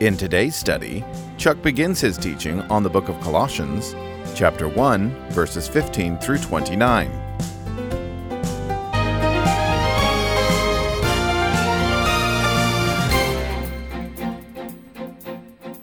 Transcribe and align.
In 0.00 0.16
today's 0.16 0.56
study, 0.56 1.04
Chuck 1.36 1.60
begins 1.60 2.00
his 2.00 2.16
teaching 2.16 2.62
on 2.70 2.82
the 2.82 2.88
book 2.88 3.10
of 3.10 3.20
Colossians, 3.20 3.94
chapter 4.34 4.66
1, 4.66 5.10
verses 5.32 5.68
15 5.68 6.16
through 6.16 6.38
29. 6.38 7.10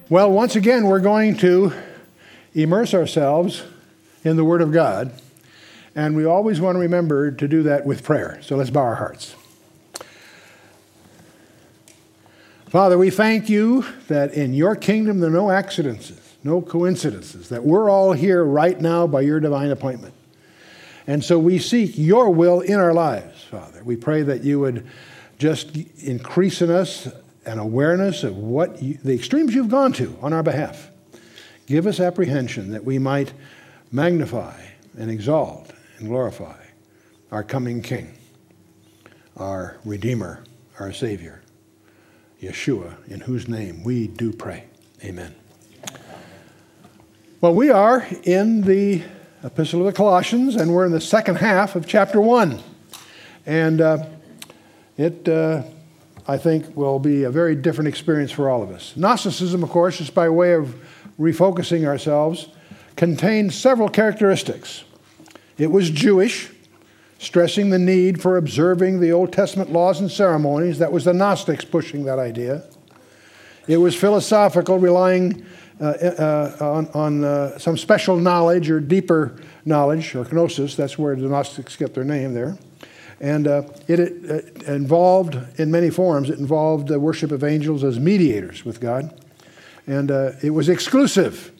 Well, 0.10 0.32
once 0.32 0.56
again, 0.56 0.88
we're 0.88 1.00
going 1.00 1.38
to 1.38 1.74
immerse 2.56 2.96
ourselves 2.96 3.62
in 4.24 4.36
the 4.36 4.44
Word 4.44 4.64
of 4.64 4.72
God, 4.72 5.14
and 5.94 6.16
we 6.16 6.26
always 6.26 6.60
want 6.60 6.76
to 6.76 6.80
remember 6.80 7.30
to 7.30 7.48
do 7.48 7.62
that 7.62 7.86
with 7.86 8.04
prayer. 8.04 8.40
So 8.42 8.56
let's 8.56 8.72
bow 8.72 8.82
our 8.82 8.96
hearts. 8.96 9.36
Father, 12.70 12.98
we 12.98 13.10
thank 13.10 13.48
you 13.48 13.86
that 14.10 14.34
in 14.34 14.54
your 14.54 14.76
kingdom 14.76 15.20
there 15.22 15.30
are 15.30 15.34
no 15.34 15.50
accidents, 15.50 16.12
no 16.44 16.62
coincidences, 16.62 17.48
that 17.48 17.64
we're 17.64 17.90
all 17.90 18.12
here 18.12 18.44
right 18.44 18.80
now 18.82 19.08
by 19.08 19.22
your 19.22 19.40
divine 19.40 19.72
appointment. 19.72 20.14
And 21.08 21.24
so 21.24 21.40
we 21.40 21.60
seek 21.60 21.98
your 21.98 22.30
will 22.30 22.60
in 22.60 22.76
our 22.76 22.94
lives, 22.94 23.42
Father. 23.46 23.82
We 23.86 23.96
pray 23.96 24.22
that 24.24 24.44
you 24.44 24.60
would 24.60 24.86
just 25.40 25.78
increase 25.78 26.62
in 26.62 26.70
us 26.70 27.08
an 27.46 27.58
awareness 27.58 28.26
of 28.26 28.36
what 28.36 28.84
you, 28.84 28.96
the 29.02 29.16
extremes 29.16 29.56
you've 29.56 29.70
gone 29.70 29.94
to 29.94 30.18
on 30.22 30.34
our 30.34 30.44
behalf. 30.44 30.90
Give 31.68 31.88
us 31.88 32.02
apprehension 32.02 32.72
that 32.72 32.84
we 32.84 33.00
might 33.00 33.32
magnify 33.94 34.60
and 34.98 35.10
exalt 35.10 35.72
and 36.00 36.10
glorify 36.10 36.58
our 37.32 37.44
coming 37.44 37.82
King, 37.82 38.14
our 39.38 39.78
Redeemer, 39.86 40.44
our 40.80 40.92
Savior, 40.92 41.42
Yeshua, 42.42 42.96
in 43.08 43.22
whose 43.22 43.48
name 43.48 43.84
we 43.84 44.08
do 44.08 44.32
pray. 44.32 44.66
Amen. 45.04 45.36
Well, 47.42 47.54
we 47.54 47.70
are 47.70 48.08
in 48.24 48.62
the 48.62 49.04
Epistle 49.44 49.82
of 49.82 49.86
the 49.86 49.94
Colossians, 49.94 50.56
and 50.56 50.74
we're 50.74 50.86
in 50.86 50.92
the 50.92 51.02
second 51.02 51.36
half 51.36 51.76
of 51.76 51.88
chapter 51.88 52.20
1. 52.20 52.60
And 53.46 53.82
uh, 53.82 54.06
it. 54.98 55.28
Uh, 55.28 55.64
I 56.28 56.38
think, 56.38 56.76
will 56.76 57.00
be 57.00 57.24
a 57.24 57.32
very 57.32 57.56
different 57.56 57.88
experience 57.88 58.32
for 58.32 58.50
all 58.50 58.62
of 58.62 58.70
us. 58.70 58.98
Gnosticism, 58.98 59.64
of 59.64 59.70
course, 59.70 59.98
just 59.98 60.14
by 60.14 60.28
way 60.28 60.54
of 60.54 60.76
refocusing 61.18 61.86
ourselves, 61.86 62.50
contained 62.98 63.54
several 63.54 63.88
characteristics. 63.88 64.84
It 65.58 65.72
was 65.72 65.90
Jewish, 65.90 66.52
stressing 67.20 67.70
the 67.70 67.80
need 67.80 68.22
for 68.22 68.38
observing 68.38 69.00
the 69.00 69.12
Old 69.12 69.34
Testament 69.34 69.72
laws 69.72 70.00
and 70.00 70.12
ceremonies. 70.12 70.80
That 70.80 70.92
was 70.92 71.06
the 71.06 71.14
Gnostics 71.14 71.66
pushing 71.66 72.06
that 72.06 72.20
idea. 72.20 72.64
It 73.68 73.78
was 73.78 73.96
philosophical, 73.96 74.80
relying 74.80 75.46
uh, 75.80 75.86
uh, 75.86 76.58
on, 76.60 76.88
on 76.94 77.24
uh, 77.24 77.58
some 77.60 77.78
special 77.78 78.18
knowledge 78.18 78.70
or 78.70 78.80
deeper 78.80 79.40
knowledge, 79.66 80.16
or 80.16 80.26
gnosis. 80.32 80.76
That's 80.76 80.98
where 80.98 81.16
the 81.16 81.28
Gnostics 81.28 81.76
get 81.76 81.94
their 81.94 82.04
name 82.04 82.34
there. 82.34 82.58
And 83.20 83.48
uh, 83.48 83.64
it, 83.88 84.00
it, 84.00 84.64
involved, 84.64 85.38
in 85.60 85.72
many 85.72 85.90
forms, 85.90 86.30
it 86.30 86.40
involved 86.40 86.88
the 86.88 87.00
worship 87.00 87.32
of 87.32 87.44
angels 87.44 87.84
as 87.84 88.00
mediators 88.00 88.64
with 88.64 88.80
God. 88.80 89.14
And 89.88 90.12
uh, 90.12 90.32
it 90.44 90.52
was 90.52 90.70
exclusive, 90.70 91.52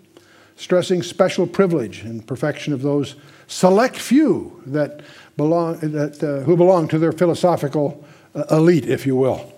stressing 0.56 1.04
special 1.04 1.48
privilege 1.48 2.02
and 2.02 2.26
perfection 2.26 2.74
of 2.74 2.82
those 2.82 3.16
select 3.48 3.98
few 3.98 4.62
that 4.66 5.02
belong, 5.38 5.78
that, 5.80 6.22
uh, 6.24 6.44
who 6.44 6.58
belong 6.58 6.88
to 6.90 7.00
their 7.00 7.12
philosophical 7.12 8.04
uh, 8.36 8.44
elite, 8.52 8.90
if 8.90 9.06
you 9.06 9.16
will. 9.16 9.54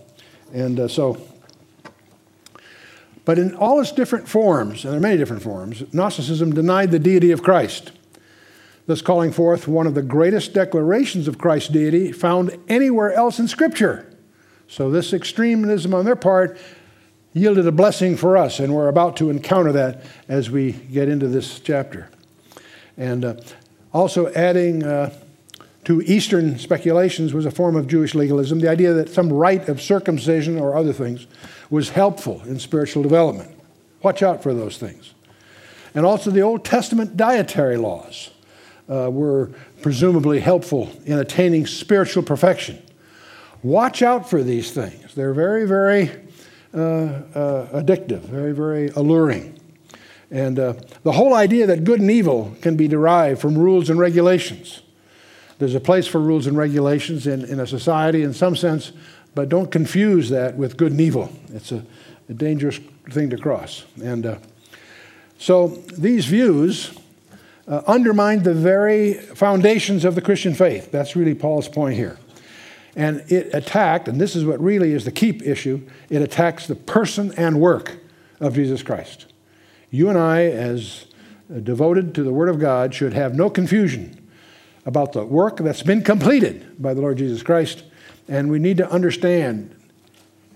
And 0.53 0.79
uh, 0.79 0.87
so, 0.87 1.25
but 3.25 3.39
in 3.39 3.55
all 3.55 3.79
its 3.79 3.91
different 3.91 4.27
forms, 4.27 4.83
and 4.83 4.93
there 4.93 4.99
are 4.99 5.01
many 5.01 5.17
different 5.17 5.41
forms, 5.41 5.83
Gnosticism 5.93 6.53
denied 6.53 6.91
the 6.91 6.99
deity 6.99 7.31
of 7.31 7.41
Christ 7.41 7.91
thus 8.89 9.03
calling 9.03 9.31
forth 9.31 9.67
one 9.67 9.85
of 9.85 9.93
the 9.93 10.01
greatest 10.01 10.51
declarations 10.51 11.27
of 11.27 11.37
Christ's 11.37 11.69
deity 11.69 12.11
found 12.11 12.57
anywhere 12.67 13.13
else 13.13 13.37
in 13.37 13.47
Scripture. 13.47 14.11
So, 14.67 14.89
this 14.89 15.13
extremism 15.13 15.93
on 15.93 16.05
their 16.05 16.15
part 16.15 16.57
yielded 17.31 17.67
a 17.67 17.71
blessing 17.71 18.17
for 18.17 18.35
us, 18.35 18.59
and 18.59 18.73
we're 18.73 18.87
about 18.87 19.15
to 19.17 19.29
encounter 19.29 19.71
that 19.73 20.03
as 20.27 20.49
we 20.49 20.71
get 20.71 21.07
into 21.07 21.27
this 21.27 21.59
chapter. 21.59 22.09
And 22.97 23.25
uh, 23.25 23.35
also, 23.93 24.33
adding 24.33 24.83
uh, 24.83 25.13
to 25.85 26.01
Eastern 26.01 26.59
speculations 26.59 27.33
was 27.33 27.45
a 27.45 27.51
form 27.51 27.75
of 27.75 27.87
Jewish 27.87 28.13
legalism, 28.13 28.59
the 28.59 28.69
idea 28.69 28.93
that 28.93 29.09
some 29.09 29.31
rite 29.31 29.69
of 29.69 29.81
circumcision 29.81 30.59
or 30.59 30.75
other 30.75 30.93
things 30.93 31.25
was 31.69 31.89
helpful 31.89 32.41
in 32.45 32.59
spiritual 32.59 33.03
development. 33.03 33.49
Watch 34.01 34.21
out 34.21 34.43
for 34.43 34.53
those 34.53 34.77
things. 34.77 35.13
And 35.95 36.05
also 36.05 36.31
the 36.31 36.41
Old 36.41 36.65
Testament 36.65 37.17
dietary 37.17 37.77
laws 37.77 38.31
uh, 38.89 39.09
were 39.11 39.51
presumably 39.81 40.39
helpful 40.39 40.89
in 41.05 41.17
attaining 41.17 41.65
spiritual 41.65 42.23
perfection. 42.23 42.81
Watch 43.63 44.01
out 44.01 44.29
for 44.29 44.43
these 44.43 44.71
things. 44.71 45.15
They're 45.15 45.33
very, 45.33 45.65
very 45.65 46.11
uh, 46.73 46.77
uh, 46.77 47.81
addictive, 47.81 48.21
very, 48.21 48.53
very 48.53 48.89
alluring. 48.89 49.59
And 50.31 50.59
uh, 50.59 50.73
the 51.03 51.13
whole 51.13 51.33
idea 51.33 51.65
that 51.67 51.83
good 51.83 51.99
and 51.99 52.11
evil 52.11 52.55
can 52.61 52.77
be 52.77 52.87
derived 52.87 53.41
from 53.41 53.57
rules 53.57 53.89
and 53.89 53.99
regulations. 53.99 54.81
There's 55.59 55.75
a 55.75 55.79
place 55.81 56.07
for 56.07 56.19
rules 56.19 56.47
and 56.47 56.57
regulations 56.57 57.27
in, 57.27 57.43
in 57.45 57.59
a 57.59 57.67
society 57.67 58.23
in 58.23 58.33
some 58.33 58.55
sense, 58.55 58.93
but 59.35 59.49
don't 59.49 59.69
confuse 59.69 60.29
that 60.29 60.55
with 60.55 60.77
good 60.77 60.93
and 60.93 61.01
evil. 61.01 61.29
It's 61.53 61.73
a, 61.73 61.85
a 62.29 62.33
dangerous 62.33 62.79
thing 63.11 63.29
to 63.29 63.37
cross. 63.37 63.83
And 64.01 64.25
uh, 64.25 64.37
so 65.37 65.67
these 65.97 66.25
views 66.25 66.97
uh, 67.67 67.81
undermined 67.87 68.45
the 68.45 68.53
very 68.53 69.13
foundations 69.13 70.05
of 70.05 70.15
the 70.15 70.21
Christian 70.21 70.53
faith. 70.53 70.91
That's 70.91 71.17
really 71.17 71.35
Paul's 71.35 71.67
point 71.67 71.95
here. 71.95 72.17
And 72.95 73.23
it 73.27 73.53
attacked, 73.53 74.07
and 74.07 74.19
this 74.19 74.35
is 74.35 74.45
what 74.45 74.61
really 74.61 74.93
is 74.93 75.05
the 75.05 75.11
keep 75.11 75.41
issue 75.43 75.81
it 76.09 76.21
attacks 76.21 76.67
the 76.67 76.75
person 76.75 77.33
and 77.37 77.59
work 77.59 77.97
of 78.39 78.55
Jesus 78.55 78.81
Christ. 78.81 79.25
You 79.91 80.09
and 80.09 80.17
I, 80.17 80.45
as 80.45 81.05
devoted 81.63 82.15
to 82.15 82.23
the 82.23 82.31
Word 82.31 82.49
of 82.49 82.59
God, 82.59 82.93
should 82.93 83.13
have 83.13 83.35
no 83.35 83.49
confusion 83.49 84.18
about 84.85 85.13
the 85.13 85.23
work 85.25 85.57
that's 85.57 85.83
been 85.83 86.03
completed 86.03 86.81
by 86.81 86.93
the 86.93 87.01
Lord 87.01 87.17
Jesus 87.17 87.43
Christ. 87.43 87.83
And 88.27 88.49
we 88.49 88.59
need 88.59 88.77
to 88.77 88.89
understand, 88.89 89.75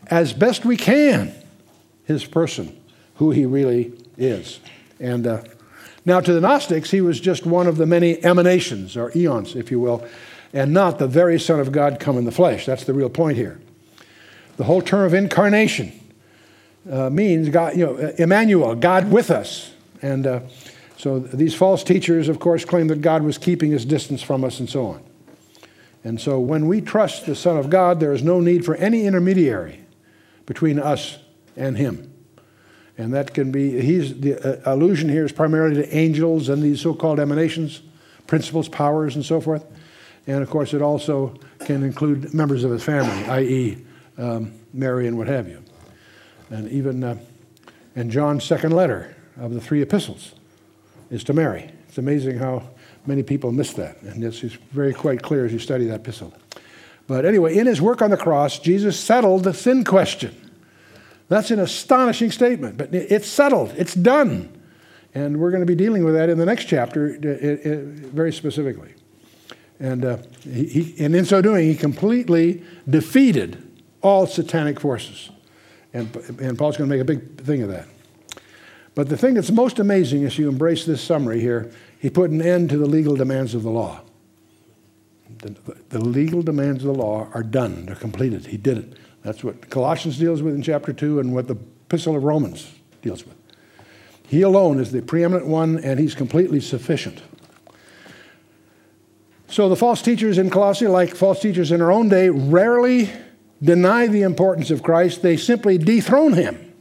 as 0.07 0.33
best 0.33 0.65
we 0.65 0.77
can, 0.77 1.33
his 2.05 2.25
person, 2.25 2.79
who 3.15 3.31
he 3.31 3.45
really 3.45 3.93
is. 4.17 4.59
And 4.99 5.25
uh, 5.25 5.43
now, 6.05 6.19
to 6.19 6.33
the 6.33 6.41
Gnostics, 6.41 6.91
he 6.91 7.01
was 7.01 7.19
just 7.19 7.45
one 7.45 7.67
of 7.67 7.77
the 7.77 7.85
many 7.85 8.23
emanations, 8.23 8.97
or 8.97 9.11
eons, 9.15 9.55
if 9.55 9.71
you 9.71 9.79
will, 9.79 10.05
and 10.53 10.73
not 10.73 10.99
the 10.99 11.07
very 11.07 11.39
Son 11.39 11.59
of 11.59 11.71
God 11.71 11.99
come 11.99 12.17
in 12.17 12.25
the 12.25 12.31
flesh. 12.31 12.65
That's 12.65 12.83
the 12.83 12.93
real 12.93 13.09
point 13.09 13.37
here. 13.37 13.59
The 14.57 14.65
whole 14.65 14.81
term 14.81 15.05
of 15.05 15.13
incarnation 15.13 15.91
uh, 16.89 17.09
means 17.09 17.49
God, 17.49 17.75
you 17.75 17.85
know, 17.85 17.95
Emmanuel, 18.17 18.75
God 18.75 19.11
with 19.11 19.31
us. 19.31 19.71
And 20.01 20.27
uh, 20.27 20.41
so 21.03 21.19
these 21.19 21.53
false 21.53 21.83
teachers, 21.83 22.29
of 22.29 22.39
course, 22.39 22.63
claim 22.63 22.87
that 22.87 23.01
God 23.01 23.23
was 23.23 23.37
keeping 23.37 23.71
his 23.71 23.83
distance 23.83 24.21
from 24.21 24.45
us 24.45 24.61
and 24.61 24.69
so 24.69 24.85
on. 24.85 25.03
And 26.05 26.17
so 26.17 26.39
when 26.39 26.65
we 26.65 26.79
trust 26.79 27.25
the 27.25 27.35
Son 27.35 27.57
of 27.57 27.69
God, 27.69 27.99
there 27.99 28.13
is 28.13 28.23
no 28.23 28.39
need 28.39 28.63
for 28.63 28.75
any 28.75 29.05
intermediary 29.05 29.81
between 30.45 30.79
us 30.79 31.17
and 31.57 31.75
him. 31.77 32.09
And 32.97 33.13
that 33.13 33.33
can 33.33 33.51
be, 33.51 33.81
he's, 33.81 34.17
the 34.17 34.61
uh, 34.65 34.73
allusion 34.73 35.09
here 35.09 35.25
is 35.25 35.33
primarily 35.33 35.75
to 35.75 35.93
angels 35.93 36.47
and 36.47 36.63
these 36.63 36.79
so 36.79 36.93
called 36.93 37.19
emanations, 37.19 37.81
principles, 38.25 38.69
powers, 38.69 39.17
and 39.17 39.25
so 39.25 39.41
forth. 39.41 39.65
And 40.25 40.41
of 40.41 40.49
course, 40.49 40.73
it 40.73 40.81
also 40.81 41.37
can 41.65 41.83
include 41.83 42.33
members 42.33 42.63
of 42.63 42.71
his 42.71 42.81
family, 42.81 43.25
i.e., 43.25 43.85
um, 44.17 44.53
Mary 44.71 45.09
and 45.09 45.17
what 45.17 45.27
have 45.27 45.49
you. 45.49 45.61
And 46.49 46.71
even 46.71 47.03
uh, 47.03 47.17
in 47.93 48.09
John's 48.09 48.45
second 48.45 48.71
letter 48.71 49.17
of 49.35 49.53
the 49.53 49.59
three 49.59 49.81
epistles 49.81 50.35
is 51.09 51.23
to 51.25 51.33
Mary. 51.33 51.69
It's 51.87 51.97
amazing 51.97 52.37
how 52.37 52.63
many 53.05 53.23
people 53.23 53.51
miss 53.51 53.73
that. 53.73 54.01
And 54.01 54.23
this 54.23 54.43
is 54.43 54.53
very 54.71 54.93
quite 54.93 55.21
clear 55.21 55.45
as 55.45 55.53
you 55.53 55.59
study 55.59 55.85
that 55.87 56.01
epistle. 56.01 56.33
But 57.07 57.25
anyway, 57.25 57.57
in 57.57 57.67
his 57.67 57.81
work 57.81 58.01
on 58.01 58.09
the 58.09 58.17
cross, 58.17 58.59
Jesus 58.59 58.99
settled 58.99 59.43
the 59.43 59.53
sin 59.53 59.83
question. 59.83 60.33
That's 61.29 61.51
an 61.51 61.59
astonishing 61.59 62.31
statement, 62.31 62.77
but 62.77 62.93
it's 62.93 63.27
settled, 63.27 63.73
it's 63.77 63.93
done. 63.93 64.49
And 65.15 65.39
we're 65.39 65.51
going 65.51 65.61
to 65.61 65.67
be 65.67 65.75
dealing 65.75 66.03
with 66.03 66.15
that 66.15 66.29
in 66.29 66.37
the 66.37 66.45
next 66.45 66.65
chapter 66.65 67.17
uh, 67.23 67.69
uh, 67.69 67.77
very 68.11 68.33
specifically. 68.33 68.93
And, 69.79 70.05
uh, 70.05 70.17
he, 70.43 70.95
and 70.99 71.15
in 71.15 71.25
so 71.25 71.41
doing, 71.41 71.67
he 71.67 71.75
completely 71.75 72.63
defeated 72.89 73.61
all 74.01 74.25
satanic 74.25 74.79
forces. 74.79 75.29
And, 75.93 76.15
and 76.39 76.57
Paul's 76.57 76.77
going 76.77 76.89
to 76.89 76.95
make 76.95 77.01
a 77.01 77.05
big 77.05 77.41
thing 77.41 77.61
of 77.61 77.69
that. 77.69 77.87
But 78.95 79.09
the 79.09 79.17
thing 79.17 79.33
that's 79.33 79.51
most 79.51 79.79
amazing 79.79 80.23
as 80.23 80.37
you 80.37 80.47
embrace 80.47 80.85
this 80.85 81.01
summary 81.01 81.39
here, 81.39 81.71
he 81.99 82.09
put 82.09 82.29
an 82.29 82.41
end 82.41 82.69
to 82.69 82.77
the 82.77 82.85
legal 82.85 83.15
demands 83.15 83.55
of 83.55 83.63
the 83.63 83.69
law. 83.69 84.01
The, 85.39 85.55
the 85.89 85.99
legal 85.99 86.43
demands 86.43 86.83
of 86.83 86.95
the 86.95 87.01
law 87.01 87.27
are 87.33 87.43
done, 87.43 87.87
they're 87.87 87.95
completed. 87.95 88.45
He 88.45 88.57
did 88.57 88.77
it. 88.77 88.97
That's 89.23 89.43
what 89.43 89.69
Colossians 89.69 90.19
deals 90.19 90.41
with 90.41 90.53
in 90.53 90.61
chapter 90.61 90.93
2 90.93 91.19
and 91.19 91.33
what 91.33 91.47
the 91.47 91.57
Epistle 91.87 92.15
of 92.15 92.23
Romans 92.23 92.71
deals 93.01 93.25
with. 93.25 93.35
He 94.27 94.41
alone 94.41 94.79
is 94.79 94.91
the 94.91 95.01
preeminent 95.01 95.47
one, 95.47 95.77
and 95.79 95.99
he's 95.99 96.15
completely 96.15 96.59
sufficient. 96.59 97.21
So 99.47 99.69
the 99.69 99.75
false 99.75 100.01
teachers 100.01 100.37
in 100.37 100.49
Colossae, 100.49 100.87
like 100.87 101.15
false 101.15 101.39
teachers 101.39 101.71
in 101.71 101.81
our 101.81 101.91
own 101.91 102.09
day, 102.09 102.29
rarely 102.29 103.11
deny 103.61 104.07
the 104.07 104.23
importance 104.23 104.71
of 104.71 104.81
Christ, 104.81 105.21
they 105.21 105.37
simply 105.37 105.77
dethrone 105.77 106.33
him. 106.33 106.73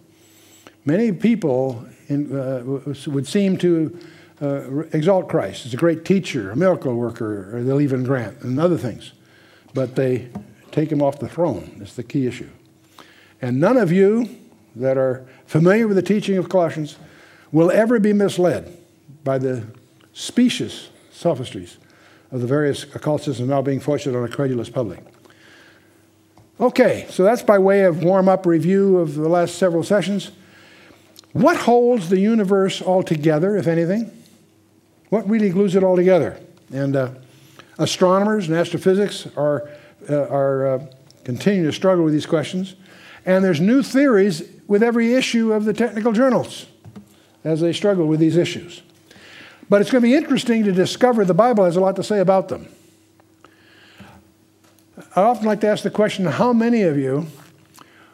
Many 0.85 1.13
people 1.13 1.87
in, 2.13 2.39
uh, 2.39 2.63
would 3.07 3.27
seem 3.27 3.57
to 3.59 3.99
uh, 4.41 4.81
exalt 4.93 5.29
Christ 5.29 5.67
as 5.67 5.75
a 5.75 5.77
great 5.77 6.05
teacher, 6.05 6.51
a 6.51 6.57
miracle 6.57 6.95
worker, 6.95 7.57
or 7.57 7.63
they'll 7.63 7.81
even 7.81 8.05
grant, 8.05 8.43
and 8.43 8.59
other 8.59 8.77
things. 8.77 9.13
But 9.75 9.97
they 9.97 10.29
take 10.71 10.91
him 10.91 11.03
off 11.03 11.19
the 11.19 11.29
throne. 11.29 11.77
That's 11.79 11.95
the 11.95 12.03
key 12.03 12.27
issue. 12.27 12.51
And 13.41 13.61
none 13.61 13.77
of 13.77 13.93
you 13.93 14.29
that 14.77 14.97
are 14.97 15.27
familiar 15.47 15.87
with 15.87 15.97
the 15.97 16.03
teaching 16.03 16.39
of 16.39 16.49
Colossians 16.49 16.97
will 17.51 17.71
ever 17.71 18.01
be 18.01 18.13
misled 18.13 18.77
by 19.25 19.39
the 19.39 19.65
specious 20.13 20.89
sophistries 21.11 21.79
of 22.31 22.41
the 22.41 22.47
various 22.47 22.85
occult 22.95 23.23
systems 23.23 23.49
now 23.49 23.63
being 23.63 23.81
foisted 23.81 24.17
on 24.17 24.25
a 24.25 24.29
credulous 24.29 24.71
public. 24.71 25.01
Okay, 26.59 27.07
so 27.11 27.23
that's 27.23 27.43
by 27.43 27.59
way 27.59 27.83
of 27.83 28.03
warm 28.03 28.29
up 28.29 28.47
review 28.47 28.99
of 28.99 29.15
the 29.15 29.29
last 29.29 29.57
several 29.57 29.83
sessions. 29.83 30.31
What 31.33 31.57
holds 31.57 32.09
the 32.09 32.19
universe 32.19 32.83
all 32.83 33.03
together, 33.03 33.57
if 33.57 33.67
anything? 33.67 34.11
What 35.09 35.29
really 35.29 35.51
glues 35.51 35.75
it 35.75 35.83
all 35.83 35.97
together? 35.97 36.39
And 36.73 36.97
uh, 36.97 37.11
astronomers 37.79 38.49
and 38.49 38.57
astrophysics 38.57 39.27
are, 39.37 39.69
uh, 40.09 40.27
are 40.29 40.67
uh, 40.67 40.87
continuing 41.25 41.71
to 41.71 41.75
struggle 41.75 42.05
with 42.05 42.13
these 42.13 42.27
questions. 42.27 42.75
And 43.25 43.45
there's 43.45 43.61
new 43.61 43.83
theories 43.83 44.43
with 44.67 44.83
every 44.83 45.15
issue 45.15 45.53
of 45.53 45.65
the 45.65 45.73
technical 45.73 46.13
journals 46.13 46.67
as 47.45 47.61
they 47.61 47.73
struggle 47.73 48.07
with 48.07 48.21
these 48.21 48.37
issues. 48.37 48.83
But 49.69 49.81
it's 49.81 49.91
going 49.91 50.03
to 50.03 50.09
be 50.09 50.15
interesting 50.15 50.65
to 50.65 50.73
discover 50.73 51.25
the 51.25 51.35
Bible 51.35 51.65
has 51.65 51.77
a 51.77 51.81
lot 51.81 51.97
to 51.97 52.03
say 52.03 52.21
about 52.21 52.49
them. 52.49 52.69
I 55.17 55.23
often 55.23 55.47
like 55.47 55.61
to 55.61 55.69
ask 55.69 55.83
the 55.83 55.91
question 55.91 56.27
how 56.27 56.53
many 56.53 56.83
of 56.83 56.99
you 56.99 57.27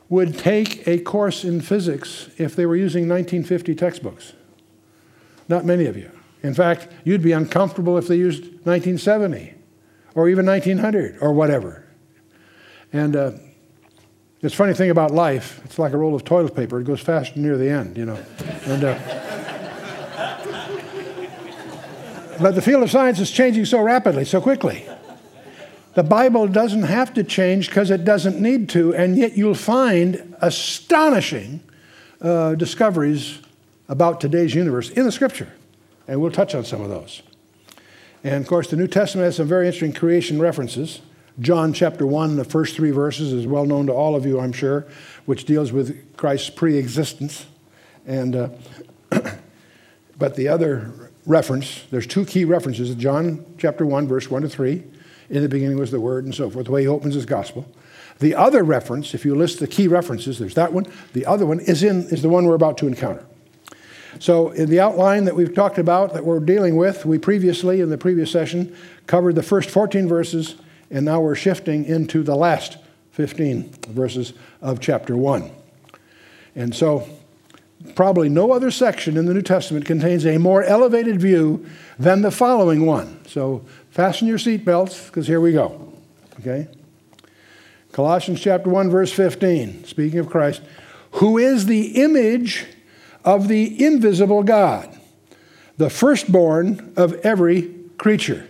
would 0.09 0.39
take 0.39 0.87
a 0.87 0.99
course 1.01 1.45
in 1.45 1.61
physics 1.61 2.31
if 2.39 2.57
they 2.57 2.67
were 2.67 2.77
using 2.77 3.09
1950 3.09 3.75
textbooks? 3.75 4.33
Not 5.49 5.65
many 5.65 5.87
of 5.87 5.97
you. 5.97 6.11
In 6.43 6.55
fact, 6.55 6.89
you'd 7.05 7.23
be 7.23 7.33
uncomfortable 7.33 7.99
if 7.99 8.09
they 8.09 8.17
used 8.17 8.43
1970 8.65 9.55
or 10.15 10.29
even 10.29 10.47
1900 10.47 11.19
or 11.21 11.33
whatever. 11.33 11.85
And 12.93 13.17
uh, 13.17 13.33
it's 14.41 14.55
funny 14.55 14.73
thing 14.73 14.91
about 14.91 15.11
life. 15.11 15.61
It's 15.65 15.79
like 15.79 15.93
a 15.93 15.97
roll 15.97 16.15
of 16.15 16.25
toilet 16.25 16.55
paper. 16.55 16.81
It 16.81 16.85
goes 16.85 17.01
fast 17.01 17.37
near 17.37 17.57
the 17.59 17.69
end, 17.69 17.97
you 17.97 18.07
know. 18.07 18.19
And, 18.67 18.85
uh, 18.85 18.99
but 22.41 22.55
the 22.55 22.63
field 22.63 22.85
of 22.85 22.91
science 22.91 23.19
is 23.19 23.31
changing 23.31 23.65
so 23.65 23.83
rapidly, 23.83 24.25
so 24.25 24.41
quickly. 24.41 24.87
The 25.99 26.05
Bible 26.05 26.47
doesn't 26.47 26.85
have 26.85 27.13
to 27.15 27.25
change 27.25 27.67
because 27.71 27.91
it 27.91 28.05
doesn't 28.05 28.41
need 28.41 28.69
to, 28.69 28.95
and 28.95 29.17
yet 29.17 29.37
you'll 29.37 29.57
find 29.57 30.37
astonishing 30.41 31.59
uh, 32.21 32.55
discoveries 32.55 33.41
about 33.89 34.21
today's 34.21 34.55
universe 34.55 34.91
in 34.91 35.03
the 35.03 35.11
Scripture. 35.11 35.53
And 36.07 36.21
we'll 36.21 36.31
touch 36.31 36.55
on 36.55 36.65
some 36.65 36.83
of 36.83 36.89
those. 36.89 37.23
And 38.23 38.35
of 38.35 38.47
course, 38.47 38.71
the 38.71 38.77
New 38.77 38.87
Testament 38.87 39.25
has 39.25 39.35
some 39.39 39.49
very 39.49 39.67
interesting 39.67 39.93
creation 39.93 40.41
references. 40.41 41.01
John 41.41 41.73
chapter 41.73 42.07
1, 42.07 42.37
the 42.37 42.45
first 42.45 42.77
three 42.77 42.93
verses, 42.93 43.33
is 43.33 43.49
well 43.49 43.67
known 43.67 43.89
to 43.89 43.93
all 43.93 44.15
of 44.15 44.25
you, 44.25 44.39
I'm 44.39 44.53
sure, 44.53 44.87
which 45.27 45.47
deals 45.47 45.73
with 45.73 46.17
Christ's 46.17 46.51
pre 46.51 46.77
existence. 46.77 47.47
And, 48.07 48.37
uh, 48.37 48.49
but 50.17 50.37
the 50.37 50.47
other 50.47 51.11
reference, 51.27 51.83
there's 51.91 52.07
two 52.07 52.25
key 52.25 52.45
references 52.45 52.95
John 52.95 53.45
chapter 53.59 53.85
1, 53.85 54.07
verse 54.07 54.31
1 54.31 54.43
to 54.43 54.49
3. 54.49 54.85
In 55.31 55.43
the 55.43 55.49
beginning 55.49 55.79
was 55.79 55.91
the 55.91 56.01
Word, 56.01 56.25
and 56.25 56.35
so 56.35 56.49
forth, 56.49 56.67
the 56.67 56.73
way 56.73 56.83
he 56.83 56.89
opens 56.89 57.15
his 57.15 57.27
gospel. 57.27 57.71
The 58.19 58.35
other 58.35 58.65
reference, 58.65 59.15
if 59.15 59.25
you 59.25 59.35
list 59.35 59.61
the 59.61 59.69
key 59.69 59.87
references, 59.87 60.39
there's 60.39 60.55
that 60.55 60.73
one. 60.73 60.87
The 61.13 61.27
other 61.27 61.47
one 61.47 61.61
is, 61.61 61.83
in, 61.83 62.05
is 62.09 62.23
the 62.23 62.29
one 62.29 62.47
we're 62.47 62.55
about 62.55 62.79
to 62.79 62.87
encounter. 62.87 63.25
So, 64.19 64.51
in 64.51 64.71
the 64.71 64.81
outline 64.81 65.27
that 65.27 65.37
we've 65.37 65.55
talked 65.55 65.79
about, 65.79 66.15
that 66.15 66.25
we're 66.25 66.41
dealing 66.41 66.77
with, 66.77 67.05
we 67.05 67.19
previously, 67.19 67.81
in 67.81 67.91
the 67.91 67.99
previous 67.99 68.33
session, 68.33 68.75
covered 69.07 69.35
the 69.35 69.43
first 69.43 69.71
14 69.71 70.09
verses 70.09 70.57
and 70.91 71.05
now 71.05 71.21
we're 71.21 71.35
shifting 71.35 71.85
into 71.85 72.23
the 72.23 72.35
last 72.35 72.79
15 73.13 73.71
verses 73.89 74.33
of 74.63 74.81
chapter 74.81 75.17
1. 75.17 75.51
And 76.55 76.75
so, 76.75 77.09
probably 77.95 78.29
no 78.29 78.53
other 78.53 78.71
section 78.71 79.17
in 79.17 79.27
the 79.27 79.35
New 79.35 79.43
Testament 79.43 79.85
contains 79.85 80.27
a 80.27 80.39
more 80.39 80.63
elevated 80.63 81.21
view 81.21 81.67
than 81.99 82.23
the 82.23 82.31
following 82.31 82.87
one. 82.87 83.25
So, 83.27 83.65
fasten 83.99 84.29
your 84.29 84.39
seatbelts 84.39 85.07
because 85.07 85.27
here 85.27 85.41
we 85.41 85.51
go. 85.51 85.93
Okay? 86.39 86.69
Colossians 87.91 88.41
chapter 88.41 88.71
1 88.71 88.91
verse 88.91 89.11
15, 89.13 89.87
speaking 89.87 90.21
of 90.21 90.31
Christ, 90.31 90.63
who 91.15 91.37
is 91.37 91.67
the 91.67 92.01
image 92.01 92.65
of 93.25 93.49
the 93.49 93.85
invisible 93.85 94.45
God, 94.45 94.97
the 95.79 95.91
firstborn 95.91 96.93
of 96.97 97.15
every 97.25 97.75
creature. 97.99 98.47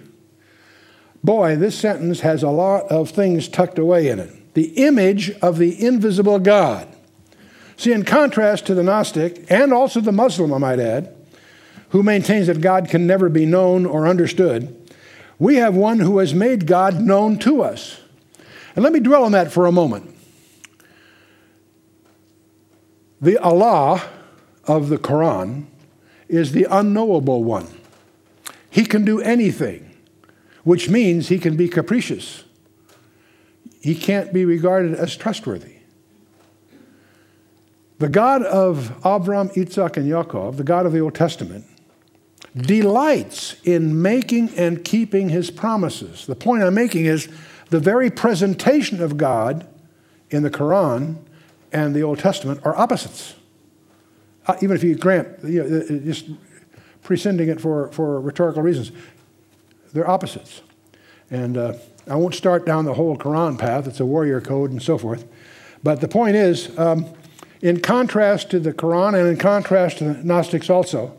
Boy, 1.25 1.57
this 1.57 1.79
sentence 1.79 2.21
has 2.21 2.43
a 2.43 2.51
lot 2.51 2.85
of 2.93 3.09
things 3.09 3.49
tucked 3.49 3.79
away 3.79 4.09
in 4.09 4.19
it. 4.19 4.53
The 4.53 4.69
image 4.77 5.31
of 5.41 5.57
the 5.57 5.83
invisible 5.83 6.41
God. 6.41 6.95
See, 7.79 7.93
in 7.93 8.05
contrast 8.05 8.67
to 8.67 8.75
the 8.75 8.83
Gnostic 8.83 9.51
and 9.51 9.73
also 9.73 10.03
the 10.03 10.13
Muslim, 10.13 10.53
I 10.53 10.59
might 10.59 10.79
add, 10.79 11.17
who 11.89 12.03
maintains 12.03 12.49
that 12.49 12.61
God 12.61 12.91
can 12.91 13.07
never 13.07 13.31
be 13.31 13.47
known 13.47 13.87
or 13.87 14.07
understood, 14.07 14.78
we 15.39 15.57
have 15.57 15.75
one 15.75 16.01
who 16.01 16.19
has 16.19 16.35
made 16.35 16.67
God 16.67 17.01
known 17.01 17.39
to 17.41 17.63
us. 17.63 18.01
And 18.75 18.83
let 18.83 18.93
me 18.93 19.01
dwell 19.01 19.25
on 19.25 19.33
that 19.33 19.53
for 19.53 19.67
a 19.67 19.73
moment. 19.73 20.15
The 23.21 23.39
Allah 23.39 24.09
of 24.65 24.89
the 24.89 24.99
Quran 24.99 25.67
is 26.29 26.53
the 26.53 26.67
unknowable 26.71 27.43
one. 27.43 27.67
He 28.71 28.85
can 28.85 29.05
do 29.05 29.21
anything 29.21 29.89
which 30.69 30.91
means 30.91 31.29
he 31.29 31.39
can 31.39 31.57
be 31.57 31.67
capricious. 31.67 32.45
He 33.81 33.95
can't 33.95 34.35
be 34.35 34.45
regarded 34.45 34.95
as 34.95 35.17
trustworthy. 35.17 35.77
The 37.99 38.11
God 38.11 38.43
of 38.43 38.93
Abram, 39.05 39.51
Isaac, 39.57 39.97
and 39.97 40.07
Yaakov, 40.07 40.59
the 40.59 40.65
God 40.65 40.85
of 40.85 40.93
the 40.93 41.01
Old 41.01 41.15
Testament, 41.15 41.65
delights 42.63 43.57
in 43.65 44.01
making 44.01 44.51
and 44.57 44.85
keeping 44.85 45.29
his 45.29 45.51
promises. 45.51 46.27
The 46.27 46.35
point 46.35 46.63
I'm 46.63 46.75
making 46.75 47.07
is 47.07 47.29
the 47.71 47.81
very 47.81 48.11
presentation 48.11 49.03
of 49.03 49.17
God 49.17 49.67
in 50.31 50.43
the 50.43 50.51
Quran 50.51 51.17
and 51.73 51.95
the 51.95 52.03
Old 52.03 52.19
Testament 52.19 52.61
are 52.65 52.77
opposites. 52.77 53.35
Uh, 54.47 54.57
even 54.63 54.75
if 54.75 54.83
you 54.83 54.95
grant, 54.95 55.29
you 55.45 55.63
know, 55.63 56.01
just 56.01 56.31
prescinding 57.03 57.49
it 57.49 57.61
for, 57.61 57.93
for 57.93 58.21
rhetorical 58.21 58.63
reasons, 58.63 58.93
they're 59.93 60.09
opposites. 60.09 60.63
And 61.31 61.57
uh, 61.57 61.75
I 62.07 62.17
won't 62.17 62.35
start 62.35 62.65
down 62.65 62.87
the 62.87 62.95
whole 62.95 63.17
Quran 63.17 63.59
path, 63.59 63.87
it's 63.87 64.01
a 64.01 64.07
warrior 64.07 64.41
code 64.41 64.71
and 64.71 64.83
so 64.83 64.97
forth. 64.97 65.27
But 65.83 66.01
the 66.01 66.09
point 66.09 66.37
is, 66.37 66.77
um, 66.79 67.07
in 67.61 67.81
contrast 67.81 68.51
to 68.51 68.61
the 68.61 68.73
Quran 68.73 69.19
and 69.19 69.29
in 69.29 69.37
contrast 69.37 69.99
to 69.99 70.05
the 70.05 70.25
Gnostics 70.25 70.71
also, 70.71 71.15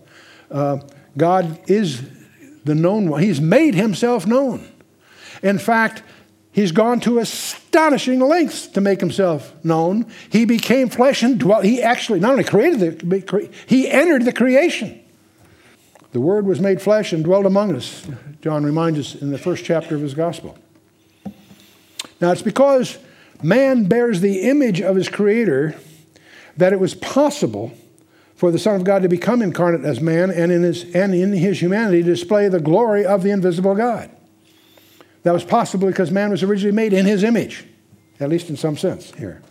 uh, 0.52 0.80
God 1.20 1.60
is 1.70 2.02
the 2.64 2.74
known 2.74 3.10
one. 3.10 3.22
He's 3.22 3.40
made 3.40 3.76
himself 3.76 4.26
known. 4.26 4.68
In 5.44 5.60
fact, 5.60 6.02
he's 6.52 6.72
gone 6.72 7.00
to 7.02 7.20
astonishing 7.20 8.20
lengths 8.20 8.68
to 8.68 8.82
make 8.82 9.00
himself 9.00 9.54
known. 9.64 10.08
He 10.30 10.46
became 10.46 10.90
flesh 10.90 11.22
and 11.22 11.40
dwelt. 11.40 11.66
He 11.66 11.82
actually 11.82 12.20
not 12.20 12.32
only 12.32 12.44
created 12.44 12.80
the, 12.80 13.50
he 13.68 13.90
entered 13.90 14.26
the 14.26 14.34
creation. 14.34 15.00
The 16.12 16.20
Word 16.20 16.46
was 16.46 16.60
made 16.60 16.82
flesh 16.82 17.14
and 17.14 17.24
dwelt 17.24 17.46
among 17.46 17.76
us, 17.76 18.08
John 18.42 18.64
reminds 18.64 18.98
us 18.98 19.16
in 19.22 19.32
the 19.32 19.38
first 19.38 19.64
chapter 19.64 19.96
of 19.96 20.02
his 20.02 20.14
gospel. 20.14 20.58
Now, 22.22 22.32
it's 22.32 22.42
because 22.42 22.98
man 23.44 23.86
bears 23.86 24.22
the 24.22 24.42
image 24.50 24.82
of 24.82 24.96
his 24.96 25.08
Creator 25.08 25.76
that 26.58 26.74
it 26.74 26.80
was 26.80 26.96
possible 26.96 27.74
for 28.40 28.52
the 28.52 28.58
Son 28.58 28.78
of 28.78 28.86
God 28.86 29.02
to 29.02 29.10
become 29.10 29.42
incarnate 29.42 29.84
as 29.84 30.00
man 30.00 30.32
and 30.32 30.50
in 30.50 30.64
his, 30.64 30.96
and 30.96 31.14
in 31.14 31.34
his 31.34 31.62
humanity 31.62 32.02
display 32.02 32.48
the 32.48 32.62
glory 32.62 33.06
of 33.06 33.22
the 33.22 33.32
invisible 33.32 33.76
God. 33.76 34.10
That 35.24 35.34
was 35.34 35.44
possible 35.44 35.90
because 35.90 36.10
man 36.10 36.32
was 36.32 36.42
originally 36.42 36.74
made 36.74 36.94
in 36.94 37.06
his 37.06 37.22
image, 37.26 37.66
at 38.18 38.30
least 38.30 38.50
in 38.50 38.56
some 38.56 38.78
sense 38.78 39.12
here. 39.16 39.42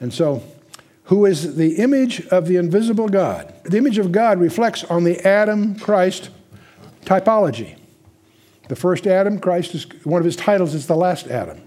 And 0.00 0.12
so, 0.12 0.42
who 1.04 1.26
is 1.26 1.54
the 1.54 1.76
image 1.76 2.26
of 2.26 2.48
the 2.48 2.56
invisible 2.56 3.08
God? 3.08 3.54
The 3.62 3.78
image 3.78 3.98
of 3.98 4.10
God 4.10 4.40
reflects 4.40 4.82
on 4.82 5.04
the 5.04 5.24
Adam 5.24 5.78
Christ 5.78 6.30
typology. 7.04 7.76
The 8.66 8.74
first 8.74 9.06
Adam, 9.06 9.38
Christ 9.38 9.76
is 9.76 9.86
one 10.02 10.18
of 10.18 10.24
his 10.24 10.34
titles 10.34 10.74
is 10.74 10.88
the 10.88 10.96
last 10.96 11.28
Adam. 11.28 11.60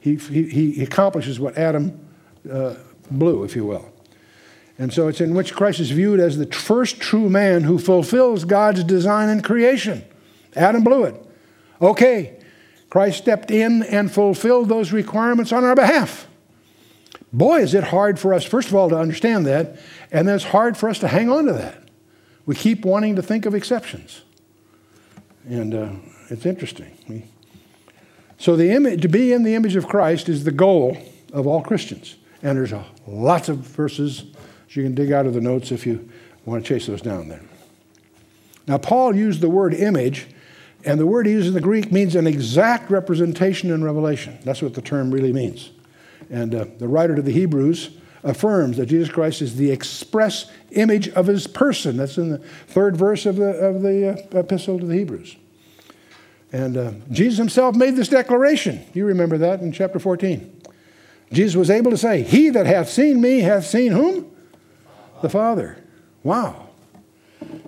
He, 0.00 0.16
he, 0.16 0.72
he 0.72 0.82
accomplishes 0.82 1.38
what 1.38 1.56
Adam 1.56 1.96
uh, 2.50 2.74
blew, 3.08 3.44
if 3.44 3.54
you 3.54 3.64
will. 3.66 3.92
And 4.80 4.90
so 4.94 5.08
it's 5.08 5.20
in 5.20 5.34
which 5.34 5.54
Christ 5.54 5.78
is 5.78 5.90
viewed 5.90 6.20
as 6.20 6.38
the 6.38 6.46
first 6.46 7.00
true 7.00 7.28
man 7.28 7.64
who 7.64 7.78
fulfills 7.78 8.46
God's 8.46 8.82
design 8.82 9.28
in 9.28 9.42
creation. 9.42 10.02
Adam 10.56 10.82
blew 10.82 11.04
it. 11.04 11.22
Okay, 11.82 12.40
Christ 12.88 13.18
stepped 13.18 13.50
in 13.50 13.82
and 13.82 14.10
fulfilled 14.10 14.70
those 14.70 14.90
requirements 14.90 15.52
on 15.52 15.64
our 15.64 15.74
behalf. 15.74 16.26
Boy, 17.30 17.60
is 17.60 17.74
it 17.74 17.84
hard 17.84 18.18
for 18.18 18.32
us, 18.32 18.42
first 18.42 18.68
of 18.68 18.74
all, 18.74 18.88
to 18.88 18.98
understand 18.98 19.44
that, 19.44 19.78
and 20.10 20.26
then 20.26 20.34
it's 20.34 20.44
hard 20.44 20.78
for 20.78 20.88
us 20.88 20.98
to 21.00 21.08
hang 21.08 21.28
on 21.28 21.44
to 21.44 21.52
that. 21.52 21.82
We 22.46 22.54
keep 22.54 22.86
wanting 22.86 23.16
to 23.16 23.22
think 23.22 23.44
of 23.44 23.54
exceptions. 23.54 24.22
And 25.46 25.74
uh, 25.74 25.90
it's 26.30 26.46
interesting. 26.46 27.28
So 28.38 28.56
the 28.56 28.70
image, 28.70 29.02
to 29.02 29.08
be 29.08 29.34
in 29.34 29.42
the 29.42 29.54
image 29.54 29.76
of 29.76 29.86
Christ 29.86 30.30
is 30.30 30.44
the 30.44 30.50
goal 30.50 30.96
of 31.34 31.46
all 31.46 31.62
Christians. 31.62 32.16
And 32.42 32.56
there's 32.56 32.72
lots 33.06 33.50
of 33.50 33.58
verses 33.58 34.24
you 34.76 34.82
can 34.82 34.94
dig 34.94 35.12
out 35.12 35.26
of 35.26 35.34
the 35.34 35.40
notes 35.40 35.72
if 35.72 35.86
you 35.86 36.08
want 36.44 36.64
to 36.64 36.68
chase 36.68 36.86
those 36.86 37.02
down 37.02 37.28
there. 37.28 37.42
Now, 38.66 38.78
Paul 38.78 39.16
used 39.16 39.40
the 39.40 39.50
word 39.50 39.74
image, 39.74 40.28
and 40.84 41.00
the 41.00 41.06
word 41.06 41.26
he 41.26 41.32
used 41.32 41.48
in 41.48 41.54
the 41.54 41.60
Greek 41.60 41.90
means 41.90 42.14
an 42.14 42.26
exact 42.26 42.90
representation 42.90 43.70
in 43.70 43.82
Revelation. 43.82 44.38
That's 44.44 44.62
what 44.62 44.74
the 44.74 44.82
term 44.82 45.10
really 45.10 45.32
means. 45.32 45.70
And 46.30 46.54
uh, 46.54 46.66
the 46.78 46.86
writer 46.86 47.16
to 47.16 47.22
the 47.22 47.32
Hebrews 47.32 47.90
affirms 48.22 48.76
that 48.76 48.86
Jesus 48.86 49.08
Christ 49.08 49.42
is 49.42 49.56
the 49.56 49.70
express 49.70 50.50
image 50.70 51.08
of 51.08 51.26
his 51.26 51.46
person. 51.46 51.96
That's 51.96 52.18
in 52.18 52.30
the 52.30 52.38
third 52.38 52.96
verse 52.96 53.26
of 53.26 53.36
the, 53.36 53.50
of 53.50 53.82
the 53.82 54.10
uh, 54.10 54.38
epistle 54.38 54.78
to 54.78 54.86
the 54.86 54.94
Hebrews. 54.94 55.36
And 56.52 56.76
uh, 56.76 56.92
Jesus 57.10 57.38
himself 57.38 57.76
made 57.76 57.96
this 57.96 58.08
declaration. 58.08 58.84
You 58.92 59.06
remember 59.06 59.38
that 59.38 59.60
in 59.60 59.72
chapter 59.72 59.98
14. 59.98 60.60
Jesus 61.32 61.56
was 61.56 61.70
able 61.70 61.90
to 61.92 61.96
say, 61.96 62.22
He 62.22 62.50
that 62.50 62.66
hath 62.66 62.88
seen 62.88 63.20
me 63.20 63.40
hath 63.40 63.64
seen 63.64 63.92
whom? 63.92 64.30
The 65.22 65.28
Father. 65.28 65.82
Wow. 66.22 66.68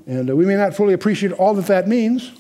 And 0.07 0.31
uh, 0.31 0.37
we 0.37 0.45
may 0.45 0.57
not 0.57 0.75
fully 0.75 0.95
appreciate 0.95 1.33
all 1.33 1.55
that 1.55 1.67
that 1.67 1.89
means, 1.89 2.33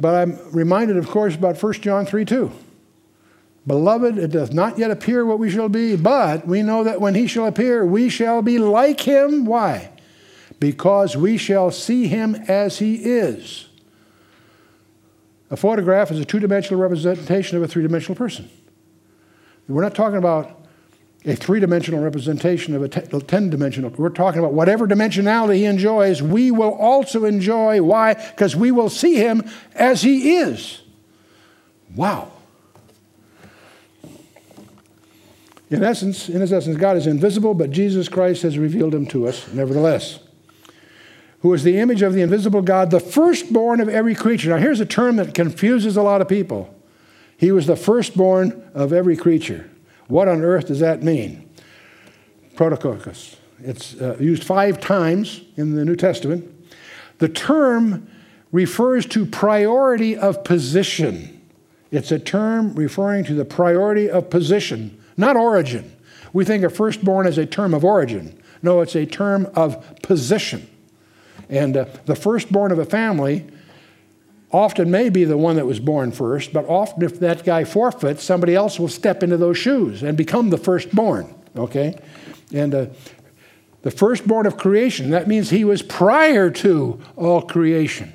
but 0.00 0.14
I'm 0.14 0.38
reminded, 0.52 0.96
of 0.96 1.08
course, 1.08 1.34
about 1.34 1.60
1 1.62 1.72
John 1.74 2.06
3 2.06 2.24
2. 2.24 2.50
Beloved, 3.66 4.16
it 4.16 4.30
doth 4.30 4.52
not 4.52 4.78
yet 4.78 4.90
appear 4.90 5.26
what 5.26 5.38
we 5.38 5.50
shall 5.50 5.68
be, 5.68 5.94
but 5.94 6.46
we 6.46 6.62
know 6.62 6.84
that 6.84 7.00
when 7.00 7.14
he 7.14 7.26
shall 7.26 7.46
appear, 7.46 7.84
we 7.84 8.08
shall 8.08 8.40
be 8.40 8.58
like 8.58 9.00
him. 9.00 9.44
Why? 9.44 9.90
Because 10.58 11.16
we 11.16 11.36
shall 11.36 11.70
see 11.70 12.06
him 12.06 12.34
as 12.48 12.78
he 12.78 12.96
is. 12.96 13.66
A 15.50 15.56
photograph 15.56 16.10
is 16.10 16.18
a 16.18 16.24
two 16.24 16.38
dimensional 16.40 16.80
representation 16.80 17.56
of 17.56 17.62
a 17.62 17.68
three 17.68 17.82
dimensional 17.82 18.16
person. 18.16 18.48
We're 19.68 19.82
not 19.82 19.94
talking 19.94 20.18
about 20.18 20.57
a 21.24 21.34
three 21.34 21.60
dimensional 21.60 22.00
representation 22.00 22.74
of 22.74 22.82
a 22.82 22.88
10 22.88 23.50
dimensional. 23.50 23.90
We're 23.90 24.08
talking 24.10 24.38
about 24.38 24.52
whatever 24.52 24.86
dimensionality 24.86 25.56
he 25.56 25.64
enjoys, 25.64 26.22
we 26.22 26.50
will 26.50 26.72
also 26.74 27.24
enjoy. 27.24 27.82
Why? 27.82 28.14
Because 28.14 28.54
we 28.54 28.70
will 28.70 28.88
see 28.88 29.16
him 29.16 29.42
as 29.74 30.02
he 30.02 30.36
is. 30.36 30.82
Wow. 31.94 32.32
In 35.70 35.84
essence, 35.84 36.28
in 36.28 36.40
his 36.40 36.52
essence, 36.52 36.78
God 36.78 36.96
is 36.96 37.06
invisible, 37.06 37.52
but 37.52 37.70
Jesus 37.70 38.08
Christ 38.08 38.42
has 38.42 38.56
revealed 38.56 38.94
him 38.94 39.06
to 39.06 39.26
us, 39.26 39.46
nevertheless. 39.52 40.20
Who 41.40 41.52
is 41.52 41.62
the 41.62 41.78
image 41.78 42.02
of 42.02 42.14
the 42.14 42.22
invisible 42.22 42.62
God, 42.62 42.90
the 42.90 43.00
firstborn 43.00 43.80
of 43.80 43.88
every 43.88 44.14
creature. 44.14 44.50
Now, 44.50 44.56
here's 44.56 44.80
a 44.80 44.86
term 44.86 45.16
that 45.16 45.34
confuses 45.34 45.96
a 45.96 46.02
lot 46.02 46.20
of 46.20 46.28
people. 46.28 46.74
He 47.36 47.52
was 47.52 47.66
the 47.66 47.76
firstborn 47.76 48.70
of 48.72 48.92
every 48.92 49.16
creature. 49.16 49.70
What 50.08 50.26
on 50.26 50.42
earth 50.42 50.66
does 50.66 50.80
that 50.80 51.02
mean? 51.02 51.48
Prototokos. 52.56 53.36
It's 53.60 53.94
uh, 54.00 54.16
used 54.18 54.44
five 54.44 54.80
times 54.80 55.42
in 55.56 55.74
the 55.74 55.84
New 55.84 55.96
Testament. 55.96 56.54
The 57.18 57.28
term 57.28 58.08
refers 58.52 59.04
to 59.06 59.26
priority 59.26 60.16
of 60.16 60.44
position. 60.44 61.40
It's 61.90 62.10
a 62.12 62.18
term 62.18 62.74
referring 62.74 63.24
to 63.24 63.34
the 63.34 63.44
priority 63.44 64.08
of 64.08 64.30
position, 64.30 65.02
not 65.16 65.36
origin. 65.36 65.94
We 66.32 66.44
think 66.44 66.64
of 66.64 66.74
firstborn 66.74 67.26
as 67.26 67.38
a 67.38 67.46
term 67.46 67.74
of 67.74 67.84
origin. 67.84 68.40
No, 68.62 68.80
it's 68.80 68.94
a 68.94 69.06
term 69.06 69.48
of 69.54 70.02
position. 70.02 70.68
And 71.48 71.76
uh, 71.76 71.86
the 72.04 72.16
firstborn 72.16 72.72
of 72.72 72.78
a 72.78 72.84
family 72.84 73.46
often 74.50 74.90
may 74.90 75.08
be 75.08 75.24
the 75.24 75.36
one 75.36 75.56
that 75.56 75.66
was 75.66 75.80
born 75.80 76.10
first, 76.10 76.52
but 76.52 76.64
often 76.66 77.02
if 77.02 77.20
that 77.20 77.44
guy 77.44 77.64
forfeits, 77.64 78.24
somebody 78.24 78.54
else 78.54 78.78
will 78.78 78.88
step 78.88 79.22
into 79.22 79.36
those 79.36 79.58
shoes 79.58 80.02
and 80.02 80.16
become 80.16 80.50
the 80.50 80.56
firstborn, 80.56 81.34
okay? 81.56 81.98
And 82.52 82.74
uh, 82.74 82.86
the 83.82 83.90
firstborn 83.90 84.46
of 84.46 84.56
creation, 84.56 85.10
that 85.10 85.28
means 85.28 85.50
he 85.50 85.64
was 85.64 85.82
prior 85.82 86.50
to 86.50 87.00
all 87.16 87.42
creation. 87.42 88.12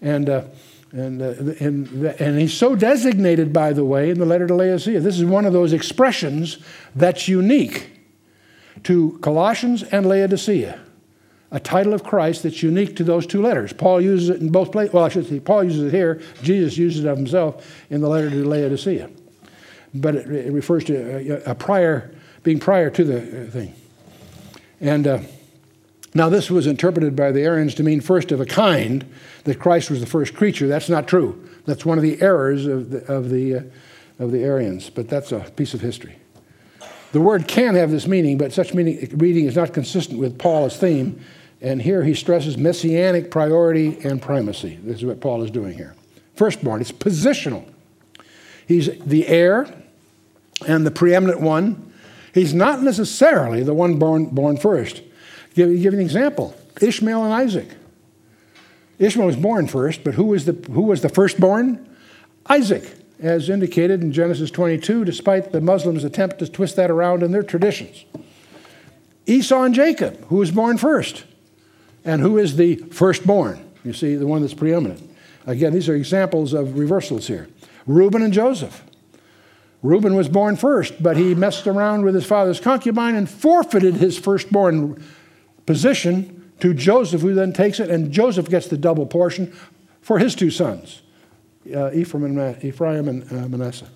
And, 0.00 0.28
uh, 0.28 0.44
and, 0.92 1.22
uh, 1.22 1.34
and, 1.60 2.04
and 2.04 2.40
he's 2.40 2.54
so 2.54 2.74
designated, 2.74 3.52
by 3.52 3.72
the 3.72 3.84
way, 3.84 4.10
in 4.10 4.18
the 4.18 4.26
letter 4.26 4.46
to 4.48 4.54
Laodicea. 4.54 5.00
This 5.00 5.18
is 5.18 5.24
one 5.24 5.46
of 5.46 5.52
those 5.52 5.72
expressions 5.72 6.58
that's 6.94 7.28
unique 7.28 7.90
to 8.82 9.18
Colossians 9.22 9.84
and 9.84 10.06
Laodicea 10.06 10.80
a 11.50 11.60
title 11.60 11.94
of 11.94 12.02
Christ 12.02 12.42
that's 12.42 12.62
unique 12.62 12.96
to 12.96 13.04
those 13.04 13.26
two 13.26 13.40
letters. 13.40 13.72
Paul 13.72 14.00
uses 14.00 14.30
it 14.30 14.40
in 14.40 14.50
both 14.50 14.72
places. 14.72 14.92
Well, 14.92 15.04
I 15.04 15.08
should 15.08 15.28
say, 15.28 15.40
Paul 15.40 15.64
uses 15.64 15.84
it 15.84 15.96
here. 15.96 16.20
Jesus 16.42 16.76
uses 16.76 17.04
it 17.04 17.08
of 17.08 17.16
himself 17.16 17.84
in 17.88 18.00
the 18.00 18.08
letter 18.08 18.28
to 18.30 18.44
Laodicea. 18.44 19.10
But 19.94 20.16
it, 20.16 20.30
it 20.30 20.52
refers 20.52 20.84
to 20.84 21.44
a, 21.46 21.50
a, 21.50 21.54
prior, 21.54 22.14
being 22.42 22.58
prior 22.58 22.90
to 22.90 23.04
the 23.04 23.18
uh, 23.18 23.50
thing. 23.50 23.74
And 24.80 25.06
uh, 25.06 25.20
now 26.14 26.28
this 26.28 26.50
was 26.50 26.66
interpreted 26.66 27.14
by 27.14 27.30
the 27.30 27.42
Arians 27.42 27.74
to 27.76 27.82
mean 27.82 28.00
first 28.00 28.32
of 28.32 28.40
a 28.40 28.46
kind, 28.46 29.06
that 29.44 29.60
Christ 29.60 29.90
was 29.90 30.00
the 30.00 30.06
first 30.06 30.34
creature. 30.34 30.66
That's 30.66 30.88
not 30.88 31.06
true. 31.06 31.48
That's 31.64 31.86
one 31.86 31.96
of 31.96 32.02
the 32.02 32.20
errors 32.20 32.66
of 32.66 32.90
the, 32.90 33.04
of 33.12 33.30
the, 33.30 33.54
uh, 33.54 33.62
of 34.18 34.32
the 34.32 34.42
Arians, 34.42 34.90
but 34.90 35.08
that's 35.08 35.30
a 35.30 35.40
piece 35.56 35.74
of 35.74 35.80
history. 35.80 36.16
The 37.12 37.20
word 37.20 37.46
can 37.46 37.76
have 37.76 37.90
this 37.90 38.06
meaning, 38.06 38.36
but 38.36 38.52
such 38.52 38.74
meaning, 38.74 39.08
reading 39.16 39.46
is 39.46 39.56
not 39.56 39.72
consistent 39.72 40.18
with 40.18 40.38
Paul's 40.38 40.76
theme 40.76 41.24
and 41.60 41.80
here 41.80 42.04
he 42.04 42.14
stresses 42.14 42.56
messianic 42.56 43.30
priority 43.30 43.98
and 44.04 44.20
primacy. 44.20 44.78
This 44.82 44.98
is 44.98 45.04
what 45.04 45.20
Paul 45.20 45.42
is 45.42 45.50
doing 45.50 45.74
here. 45.74 45.94
Firstborn, 46.34 46.80
it's 46.80 46.92
positional. 46.92 47.66
He's 48.66 48.98
the 48.98 49.26
heir 49.26 49.72
and 50.66 50.86
the 50.86 50.90
preeminent 50.90 51.40
one. 51.40 51.92
He's 52.34 52.52
not 52.52 52.82
necessarily 52.82 53.62
the 53.62 53.74
one 53.74 53.98
born, 53.98 54.26
born 54.26 54.56
first. 54.58 55.02
Give, 55.54 55.80
give 55.80 55.94
an 55.94 56.00
example 56.00 56.54
Ishmael 56.80 57.24
and 57.24 57.32
Isaac. 57.32 57.68
Ishmael 58.98 59.26
was 59.26 59.36
born 59.36 59.66
first, 59.66 60.04
but 60.04 60.14
who 60.14 60.24
was 60.24 60.44
the, 60.44 60.52
who 60.72 60.82
was 60.82 61.02
the 61.02 61.08
firstborn? 61.08 61.86
Isaac, 62.48 62.94
as 63.18 63.48
indicated 63.48 64.02
in 64.02 64.12
Genesis 64.12 64.50
22, 64.50 65.04
despite 65.04 65.52
the 65.52 65.60
Muslims' 65.60 66.04
attempt 66.04 66.38
to 66.38 66.48
twist 66.48 66.76
that 66.76 66.90
around 66.90 67.22
in 67.22 67.32
their 67.32 67.42
traditions. 67.42 68.04
Esau 69.26 69.62
and 69.62 69.74
Jacob, 69.74 70.24
who 70.26 70.36
was 70.36 70.50
born 70.50 70.78
first? 70.78 71.24
And 72.06 72.22
who 72.22 72.38
is 72.38 72.56
the 72.56 72.76
firstborn? 72.76 73.62
You 73.84 73.92
see, 73.92 74.14
the 74.14 74.26
one 74.26 74.40
that's 74.40 74.54
preeminent. 74.54 75.10
Again, 75.44 75.72
these 75.72 75.88
are 75.88 75.94
examples 75.94 76.54
of 76.54 76.78
reversals 76.78 77.26
here. 77.26 77.48
Reuben 77.86 78.22
and 78.22 78.32
Joseph. 78.32 78.82
Reuben 79.82 80.14
was 80.14 80.28
born 80.28 80.56
first, 80.56 81.02
but 81.02 81.16
he 81.16 81.34
messed 81.34 81.66
around 81.66 82.04
with 82.04 82.14
his 82.14 82.24
father's 82.24 82.58
concubine 82.58 83.14
and 83.14 83.28
forfeited 83.28 83.94
his 83.94 84.18
firstborn 84.18 85.04
position 85.66 86.50
to 86.60 86.72
Joseph, 86.72 87.20
who 87.20 87.34
then 87.34 87.52
takes 87.52 87.78
it, 87.80 87.90
and 87.90 88.10
Joseph 88.10 88.48
gets 88.48 88.68
the 88.68 88.78
double 88.78 89.06
portion 89.06 89.52
for 90.00 90.18
his 90.18 90.34
two 90.34 90.50
sons, 90.50 91.02
uh, 91.74 91.90
Ephraim 91.92 92.38
and, 92.38 92.64
Ephraim 92.64 93.08
and 93.08 93.32
uh, 93.32 93.48
Manasseh. 93.48 93.88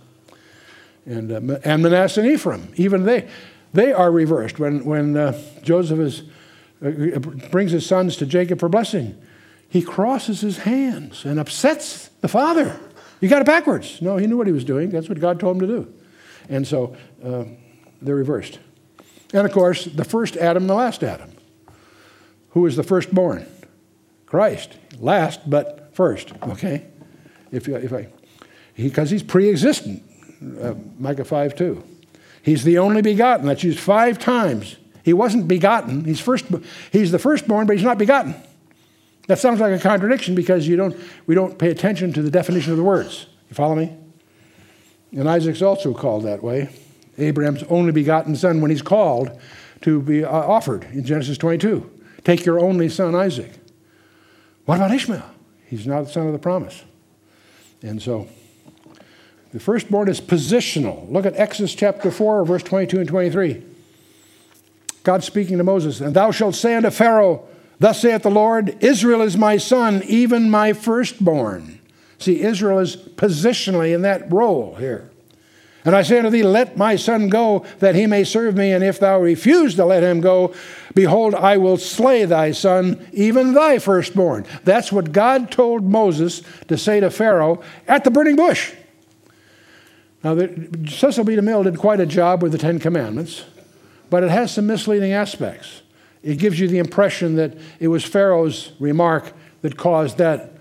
And, 1.06 1.32
uh, 1.32 1.58
and 1.64 1.82
Manasseh 1.82 2.20
and 2.20 2.30
Ephraim, 2.30 2.72
even 2.76 3.04
they, 3.04 3.28
they 3.72 3.92
are 3.92 4.12
reversed. 4.12 4.58
When, 4.58 4.84
when 4.84 5.16
uh, 5.16 5.40
Joseph 5.62 5.98
is 6.00 6.22
brings 6.80 7.72
his 7.72 7.86
sons 7.86 8.16
to 8.16 8.26
Jacob 8.26 8.60
for 8.60 8.68
blessing. 8.68 9.20
He 9.68 9.82
crosses 9.82 10.40
his 10.40 10.58
hands 10.58 11.24
and 11.24 11.38
upsets 11.38 12.08
the 12.20 12.28
father. 12.28 12.78
You 13.20 13.28
got 13.28 13.42
it 13.42 13.46
backwards. 13.46 14.00
No, 14.00 14.16
he 14.16 14.26
knew 14.26 14.36
what 14.36 14.46
he 14.46 14.52
was 14.52 14.64
doing. 14.64 14.90
That's 14.90 15.08
what 15.08 15.20
God 15.20 15.38
told 15.38 15.56
him 15.56 15.68
to 15.68 15.74
do. 15.84 15.94
And 16.48 16.66
so 16.66 16.96
uh, 17.24 17.44
they're 18.00 18.16
reversed. 18.16 18.58
And 19.32 19.46
of 19.46 19.52
course, 19.52 19.84
the 19.84 20.04
first 20.04 20.36
Adam 20.36 20.64
and 20.64 20.70
the 20.70 20.74
last 20.74 21.04
Adam. 21.04 21.30
Who 22.50 22.66
is 22.66 22.76
the 22.76 22.82
firstborn? 22.82 23.46
Christ. 24.26 24.76
Last, 24.98 25.48
but 25.48 25.94
first, 25.94 26.32
okay? 26.42 26.86
If, 27.52 27.68
if 27.68 27.92
I, 27.92 28.08
because 28.76 29.10
he's 29.10 29.22
pre 29.22 29.48
existent. 29.48 30.02
Uh, 30.60 30.74
Micah 30.98 31.24
5 31.24 31.54
2. 31.54 31.84
He's 32.42 32.64
the 32.64 32.78
only 32.78 33.02
begotten. 33.02 33.46
That's 33.46 33.62
used 33.62 33.78
five 33.78 34.18
times. 34.18 34.76
He 35.04 35.12
wasn't 35.12 35.48
begotten. 35.48 36.04
He's, 36.04 36.20
first, 36.20 36.46
he's 36.92 37.10
the 37.10 37.18
firstborn, 37.18 37.66
but 37.66 37.76
he's 37.76 37.84
not 37.84 37.98
begotten. 37.98 38.34
That 39.26 39.38
sounds 39.38 39.60
like 39.60 39.72
a 39.72 39.78
contradiction 39.78 40.34
because 40.34 40.66
you 40.66 40.76
don't, 40.76 40.96
we 41.26 41.34
don't 41.34 41.58
pay 41.58 41.70
attention 41.70 42.12
to 42.14 42.22
the 42.22 42.30
definition 42.30 42.72
of 42.72 42.78
the 42.78 42.84
words. 42.84 43.26
You 43.48 43.54
follow 43.54 43.74
me? 43.74 43.96
And 45.12 45.28
Isaac's 45.28 45.62
also 45.62 45.94
called 45.94 46.24
that 46.24 46.42
way. 46.42 46.68
Abraham's 47.18 47.62
only 47.64 47.92
begotten 47.92 48.34
son 48.36 48.60
when 48.60 48.70
he's 48.70 48.82
called 48.82 49.38
to 49.82 50.02
be 50.02 50.24
uh, 50.24 50.30
offered 50.30 50.84
in 50.92 51.04
Genesis 51.04 51.38
22. 51.38 51.88
Take 52.24 52.44
your 52.44 52.60
only 52.60 52.88
son, 52.88 53.14
Isaac. 53.14 53.52
What 54.64 54.76
about 54.76 54.92
Ishmael? 54.92 55.24
He's 55.66 55.86
not 55.86 56.02
the 56.02 56.10
son 56.10 56.26
of 56.26 56.32
the 56.32 56.38
promise. 56.38 56.84
And 57.82 58.00
so 58.02 58.28
the 59.52 59.60
firstborn 59.60 60.08
is 60.08 60.20
positional. 60.20 61.10
Look 61.10 61.26
at 61.26 61.34
Exodus 61.36 61.74
chapter 61.74 62.10
4, 62.10 62.44
verse 62.44 62.62
22 62.62 63.00
and 63.00 63.08
23. 63.08 63.62
God 65.02 65.24
speaking 65.24 65.58
to 65.58 65.64
Moses, 65.64 66.00
And 66.00 66.14
thou 66.14 66.30
shalt 66.30 66.54
say 66.54 66.74
unto 66.74 66.90
Pharaoh, 66.90 67.46
Thus 67.78 68.00
saith 68.00 68.22
the 68.22 68.30
Lord, 68.30 68.76
Israel 68.82 69.22
is 69.22 69.36
my 69.36 69.56
son, 69.56 70.02
even 70.04 70.50
my 70.50 70.74
firstborn. 70.74 71.80
See, 72.18 72.42
Israel 72.42 72.78
is 72.78 72.96
positionally 72.96 73.94
in 73.94 74.02
that 74.02 74.30
role 74.30 74.74
here. 74.74 75.10
And 75.84 75.96
I 75.96 76.02
say 76.02 76.18
unto 76.18 76.28
thee, 76.28 76.42
Let 76.42 76.76
my 76.76 76.96
son 76.96 77.28
go, 77.28 77.64
that 77.78 77.94
he 77.94 78.06
may 78.06 78.24
serve 78.24 78.54
me. 78.56 78.72
And 78.72 78.84
if 78.84 79.00
thou 79.00 79.18
refuse 79.18 79.74
to 79.76 79.86
let 79.86 80.02
him 80.02 80.20
go, 80.20 80.54
behold, 80.94 81.34
I 81.34 81.56
will 81.56 81.78
slay 81.78 82.26
thy 82.26 82.50
son, 82.52 83.06
even 83.12 83.54
thy 83.54 83.78
firstborn. 83.78 84.44
That's 84.64 84.92
what 84.92 85.12
God 85.12 85.50
told 85.50 85.82
Moses 85.82 86.42
to 86.68 86.76
say 86.76 87.00
to 87.00 87.10
Pharaoh 87.10 87.62
at 87.88 88.04
the 88.04 88.10
burning 88.10 88.36
bush. 88.36 88.74
Now, 90.22 90.36
Cecil 90.36 91.24
B. 91.24 91.34
DeMille 91.34 91.64
did 91.64 91.78
quite 91.78 92.00
a 92.00 92.06
job 92.06 92.42
with 92.42 92.52
the 92.52 92.58
Ten 92.58 92.78
Commandments, 92.78 93.44
but 94.10 94.22
it 94.22 94.30
has 94.30 94.52
some 94.52 94.66
misleading 94.66 95.12
aspects. 95.12 95.82
It 96.22 96.38
gives 96.38 96.60
you 96.60 96.68
the 96.68 96.78
impression 96.78 97.36
that 97.36 97.56
it 97.78 97.88
was 97.88 98.04
Pharaoh's 98.04 98.72
remark 98.78 99.32
that 99.62 99.76
caused 99.76 100.18
that 100.18 100.52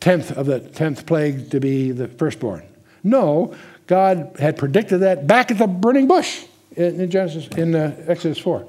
tenth 0.00 0.30
of 0.30 0.46
the 0.46 0.60
tenth 0.60 1.06
plague 1.06 1.50
to 1.50 1.60
be 1.60 1.90
the 1.90 2.08
firstborn. 2.08 2.62
No, 3.02 3.54
God 3.86 4.36
had 4.38 4.56
predicted 4.56 5.00
that 5.00 5.26
back 5.26 5.50
at 5.50 5.58
the 5.58 5.66
burning 5.66 6.06
bush 6.06 6.44
in, 6.76 7.10
Genesis, 7.10 7.48
in 7.48 7.74
uh, 7.74 7.96
Exodus 8.06 8.38
4. 8.38 8.66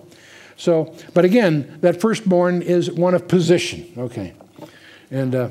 So, 0.58 0.94
but 1.14 1.24
again, 1.24 1.78
that 1.82 2.02
firstborn 2.02 2.62
is 2.62 2.92
one 2.92 3.14
of 3.14 3.28
position. 3.28 3.94
Okay. 3.98 4.34
And 5.12 5.36
uh, 5.36 5.50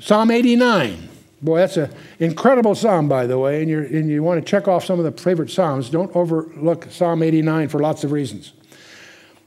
Psalm 0.00 0.30
89. 0.30 1.09
Boy, 1.42 1.58
that's 1.58 1.78
an 1.78 1.90
incredible 2.18 2.74
psalm, 2.74 3.08
by 3.08 3.26
the 3.26 3.38
way, 3.38 3.62
and, 3.62 3.70
and 3.70 4.10
you 4.10 4.22
want 4.22 4.44
to 4.44 4.48
check 4.48 4.68
off 4.68 4.84
some 4.84 4.98
of 4.98 5.04
the 5.04 5.22
favorite 5.22 5.50
psalms. 5.50 5.88
Don't 5.88 6.14
overlook 6.14 6.88
Psalm 6.90 7.22
89 7.22 7.68
for 7.68 7.80
lots 7.80 8.04
of 8.04 8.12
reasons. 8.12 8.52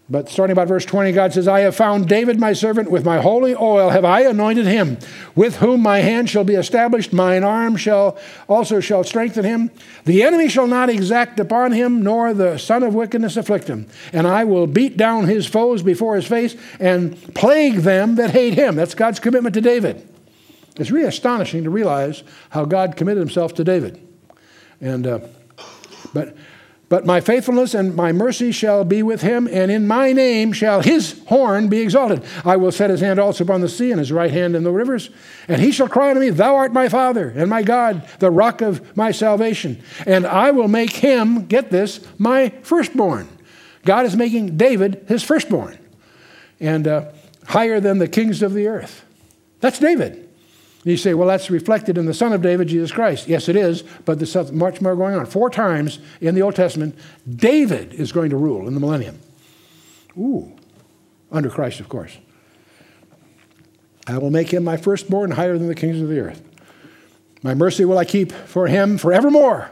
But 0.10 0.28
starting 0.28 0.52
about 0.52 0.68
verse 0.68 0.84
20, 0.86 1.14
God 1.14 1.34
says, 1.34 1.48
I 1.48 1.62
have 1.62 1.76
found 1.76 2.10
David 2.10 2.40
my 2.40 2.52
servant, 2.52 2.92
with 2.92 3.06
my 3.06 3.22
holy 3.22 3.56
oil 3.56 3.90
have 3.90 4.04
I 4.04 4.22
anointed 4.22 4.66
him, 4.66 4.98
with 5.34 5.58
whom 5.58 5.82
my 5.82 6.00
hand 6.00 6.30
shall 6.30 6.44
be 6.44 6.56
established, 6.56 7.14
mine 7.14 7.44
arm 7.44 7.78
shall 7.78 8.18
also 8.50 8.80
shall 8.80 9.06
strengthen 9.06 9.46
him. 9.46 9.72
The 10.04 10.24
enemy 10.24 10.50
shall 10.50 10.68
not 10.68 10.90
exact 10.90 11.40
upon 11.40 11.72
him, 11.72 12.04
nor 12.04 12.34
the 12.34 12.58
son 12.58 12.84
of 12.84 12.94
wickedness 12.94 13.38
afflict 13.38 13.68
him. 13.68 13.88
And 14.12 14.28
I 14.28 14.44
will 14.44 14.68
beat 14.68 14.98
down 14.98 15.28
his 15.28 15.48
foes 15.48 15.82
before 15.82 16.16
his 16.16 16.28
face 16.28 16.56
and 16.80 17.16
plague 17.34 17.78
them 17.78 18.16
that 18.16 18.32
hate 18.32 18.56
him. 18.56 18.76
That's 18.76 18.96
God's 18.96 19.22
commitment 19.22 19.56
to 19.56 19.62
David. 19.62 20.08
It's 20.78 20.92
really 20.92 21.08
astonishing 21.08 21.64
to 21.64 21.70
realize 21.70 22.24
how 22.50 22.66
God 22.66 22.96
committed 22.96 23.20
himself 23.20 23.54
to 23.56 23.64
David. 23.64 24.06
And 24.82 25.06
uh, 25.06 25.20
but 26.14 26.36
but 26.94 27.08
my 27.08 27.22
faithfulness 27.22 27.74
and 27.74 27.96
my 27.96 28.12
mercy 28.12 28.52
shall 28.52 28.84
be 28.84 29.02
with 29.02 29.24
him, 29.24 29.48
and 29.52 29.72
in 29.72 29.88
my 29.88 30.12
name 30.12 30.54
shall 30.54 30.82
his 30.82 31.20
horn 31.26 31.68
be 31.68 31.80
exalted. 31.80 32.24
I 32.46 32.56
will 32.58 32.72
set 32.72 32.92
his 32.92 33.02
hand 33.02 33.18
also 33.18 33.44
upon 33.44 33.62
the 33.62 33.68
sea, 33.68 33.90
and 33.90 33.98
his 33.98 34.12
right 34.12 34.30
hand 34.30 34.56
in 34.56 34.64
the 34.64 34.72
rivers. 34.72 35.10
And 35.48 35.60
he 35.60 35.72
shall 35.72 35.90
cry 35.90 36.10
unto 36.10 36.22
me, 36.22 36.30
Thou 36.30 36.56
art 36.56 36.72
my 36.72 36.90
Father, 36.90 37.34
and 37.36 37.50
my 37.50 37.64
God, 37.64 38.08
the 38.20 38.30
rock 38.30 38.62
of 38.62 38.96
my 38.96 39.12
salvation. 39.12 39.82
And 40.06 40.28
I 40.28 40.52
will 40.52 40.68
make 40.68 40.92
him, 40.92 41.48
get 41.48 41.72
this, 41.72 42.00
my 42.20 42.50
firstborn. 42.62 43.28
God 43.86 44.06
is 44.06 44.16
making 44.16 44.56
David 44.58 45.04
his 45.08 45.24
firstborn, 45.24 45.80
and 46.60 46.88
uh, 46.88 47.12
higher 47.48 47.80
than 47.80 47.98
the 47.98 48.08
kings 48.08 48.44
of 48.44 48.54
the 48.54 48.68
earth. 48.68 49.04
That's 49.62 49.80
David. 49.80 50.23
You 50.84 50.98
say, 50.98 51.14
well, 51.14 51.30
that's 51.30 51.50
reflected 51.50 51.98
in 51.98 52.06
the 52.06 52.14
Son 52.14 52.34
of 52.34 52.42
David, 52.42 52.68
Jesus 52.68 52.92
Christ. 52.92 53.28
Yes, 53.28 53.48
it 53.48 53.56
is, 53.56 53.84
but 54.04 54.20
there's 54.20 54.52
much 54.52 54.82
more 54.82 54.96
going 54.96 55.16
on. 55.16 55.26
Four 55.26 55.50
times 55.50 56.00
in 56.20 56.36
the 56.36 56.42
Old 56.42 56.56
Testament, 56.56 56.98
David 57.30 57.94
is 57.94 58.12
going 58.12 58.30
to 58.32 58.38
rule 58.38 58.68
in 58.68 58.74
the 58.74 58.82
millennium. 58.82 59.20
Ooh, 60.18 60.52
under 61.32 61.50
Christ, 61.50 61.80
of 61.80 61.88
course. 61.88 62.18
I 64.06 64.18
will 64.18 64.30
make 64.30 64.50
him 64.50 64.66
my 64.66 64.76
firstborn 64.76 65.32
higher 65.32 65.58
than 65.58 65.68
the 65.68 65.76
kings 65.76 66.02
of 66.02 66.10
the 66.10 66.20
earth. 66.20 66.42
My 67.42 67.54
mercy 67.54 67.86
will 67.86 67.98
I 67.98 68.06
keep 68.06 68.32
for 68.32 68.68
him 68.68 68.98
forevermore. 68.98 69.72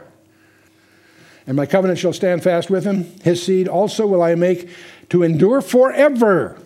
And 1.46 1.56
my 1.56 1.66
covenant 1.66 1.98
shall 1.98 2.12
stand 2.12 2.42
fast 2.42 2.70
with 2.70 2.84
him. 2.84 3.04
His 3.22 3.42
seed 3.42 3.68
also 3.68 4.06
will 4.06 4.22
I 4.22 4.34
make 4.34 4.70
to 5.10 5.22
endure 5.22 5.60
forever, 5.60 6.58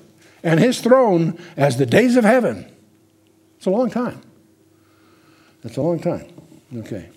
and 0.45 0.61
his 0.61 0.81
throne 0.81 1.37
as 1.57 1.79
the 1.79 1.87
days 1.87 2.17
of 2.17 2.23
heaven. 2.23 2.71
It's 3.57 3.67
a 3.67 3.71
long 3.71 3.91
time. 3.91 4.21
That's 5.63 5.77
a 5.77 5.83
long 5.83 5.99
time. 5.99 6.27
Okay. 6.77 7.09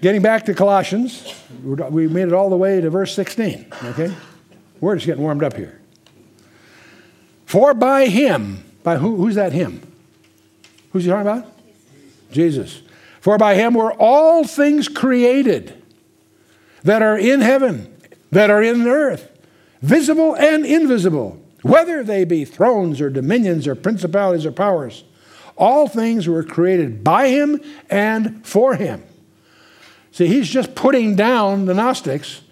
Getting 0.00 0.22
back 0.22 0.44
to 0.46 0.54
Colossians, 0.54 1.32
we 1.62 2.08
made 2.08 2.28
it 2.28 2.32
all 2.32 2.50
the 2.50 2.56
way 2.56 2.80
to 2.80 2.90
verse 2.90 3.14
16. 3.14 3.66
Okay? 3.84 4.12
We're 4.80 4.96
just 4.96 5.06
getting 5.06 5.22
warmed 5.22 5.44
up 5.44 5.56
here. 5.56 5.80
For 7.46 7.72
by 7.72 8.06
him, 8.06 8.64
by 8.82 8.96
who, 8.96 9.16
who's 9.16 9.36
that 9.36 9.52
him? 9.52 9.80
Who's 10.92 11.04
he 11.04 11.10
talking 11.10 11.28
about? 11.28 11.46
Jesus. 12.32 12.82
For 13.20 13.38
by 13.38 13.54
him 13.54 13.74
were 13.74 13.92
all 13.92 14.44
things 14.44 14.88
created 14.88 15.80
that 16.82 17.02
are 17.02 17.16
in 17.16 17.40
heaven, 17.40 17.94
that 18.32 18.50
are 18.50 18.62
in 18.62 18.82
the 18.82 18.90
earth, 18.90 19.30
visible 19.80 20.34
and 20.34 20.66
invisible, 20.66 21.40
whether 21.62 22.02
they 22.02 22.24
be 22.24 22.44
thrones 22.44 23.00
or 23.00 23.08
dominions 23.08 23.68
or 23.68 23.76
principalities 23.76 24.44
or 24.44 24.50
powers. 24.50 25.04
All 25.56 25.88
things 25.88 26.28
were 26.28 26.42
created 26.42 27.04
by 27.04 27.28
him 27.28 27.60
and 27.90 28.46
for 28.46 28.74
him. 28.74 29.02
See, 30.10 30.26
he's 30.26 30.48
just 30.48 30.74
putting 30.74 31.16
down 31.16 31.66
the 31.66 31.74
Gnostics, 31.74 32.42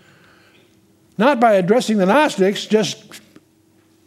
not 1.19 1.41
by 1.41 1.55
addressing 1.55 1.99
the 1.99 2.07
Gnostics, 2.07 2.67
just 2.67 3.21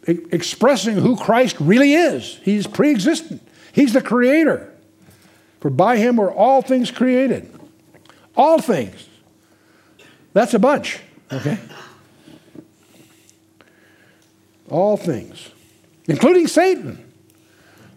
expressing 0.06 0.96
who 0.96 1.16
Christ 1.16 1.56
really 1.60 1.94
is. 1.94 2.40
He's 2.42 2.66
pre 2.66 2.90
existent, 2.90 3.42
he's 3.72 3.92
the 3.92 4.02
creator. 4.02 4.72
For 5.60 5.70
by 5.70 5.96
him 5.96 6.16
were 6.16 6.32
all 6.32 6.60
things 6.60 6.90
created. 6.90 7.50
All 8.36 8.60
things. 8.60 9.08
That's 10.34 10.52
a 10.52 10.58
bunch, 10.58 10.98
okay? 11.32 11.58
All 14.68 14.96
things, 14.96 15.50
including 16.06 16.48
Satan. 16.48 17.03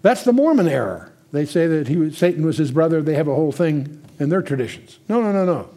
That's 0.07 0.23
the 0.23 0.31
Mormon 0.31 0.69
error. 0.69 1.11
They 1.33 1.45
say 1.45 1.67
that 1.67 1.89
was, 1.89 2.17
Satan 2.17 2.45
was 2.45 2.57
his 2.57 2.71
brother. 2.71 3.01
They 3.01 3.15
have 3.15 3.27
a 3.27 3.35
whole 3.35 3.51
thing 3.51 4.01
in 4.21 4.29
their 4.29 4.41
traditions. 4.41 4.99
No, 5.09 5.21
no, 5.21 5.33
no, 5.33 5.45
no. 5.45 5.69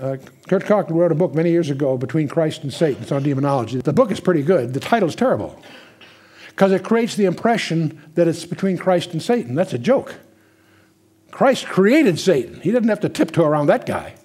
Uh, 0.00 0.16
Kurt 0.48 0.64
Koch 0.64 0.90
wrote 0.90 1.12
a 1.12 1.14
book 1.14 1.32
many 1.32 1.52
years 1.52 1.70
ago, 1.70 1.96
Between 1.96 2.26
Christ 2.26 2.64
and 2.64 2.74
Satan. 2.74 3.04
It's 3.04 3.12
on 3.12 3.22
demonology. 3.22 3.80
The 3.80 3.92
book 3.92 4.10
is 4.10 4.18
pretty 4.18 4.42
good. 4.42 4.74
The 4.74 4.80
title's 4.80 5.14
terrible 5.14 5.62
because 6.48 6.72
it 6.72 6.82
creates 6.82 7.14
the 7.14 7.26
impression 7.26 8.02
that 8.16 8.26
it's 8.26 8.44
between 8.44 8.78
Christ 8.78 9.12
and 9.12 9.22
Satan. 9.22 9.54
That's 9.54 9.72
a 9.72 9.78
joke. 9.78 10.16
Christ 11.30 11.66
created 11.66 12.18
Satan. 12.18 12.60
He 12.62 12.72
didn't 12.72 12.88
have 12.88 12.98
to 13.02 13.08
tiptoe 13.08 13.44
around 13.44 13.68
that 13.68 13.86
guy. 13.86 14.16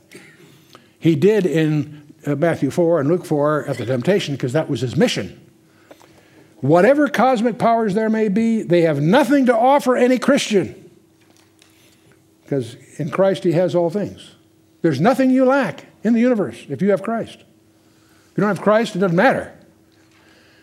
He 0.98 1.16
did 1.16 1.46
in 1.46 2.12
uh, 2.26 2.34
Matthew 2.34 2.72
4 2.72 3.02
and 3.02 3.08
Luke 3.08 3.24
4 3.24 3.68
at 3.68 3.78
the 3.78 3.86
temptation 3.86 4.34
because 4.34 4.54
that 4.54 4.68
was 4.68 4.82
his 4.82 4.96
mission. 4.96 5.45
Whatever 6.66 7.08
cosmic 7.10 7.60
powers 7.60 7.94
there 7.94 8.10
may 8.10 8.28
be, 8.28 8.64
they 8.64 8.82
have 8.82 9.00
nothing 9.00 9.46
to 9.46 9.56
offer 9.56 9.96
any 9.96 10.18
Christian. 10.18 10.90
Because 12.42 12.76
in 12.98 13.12
Christ, 13.12 13.44
He 13.44 13.52
has 13.52 13.76
all 13.76 13.92
things. 13.92 14.32
There's 14.82 15.00
nothing 15.00 15.30
you 15.30 15.46
lack 15.46 15.86
in 16.04 16.14
the 16.14 16.20
universe 16.20 16.66
if 16.68 16.82
you 16.82 16.90
have 16.90 17.04
Christ. 17.04 17.36
If 17.36 18.38
you 18.38 18.42
don't 18.42 18.48
have 18.48 18.64
Christ, 18.64 18.96
it 18.96 19.00
doesn't 19.00 19.16
matter. 19.16 19.56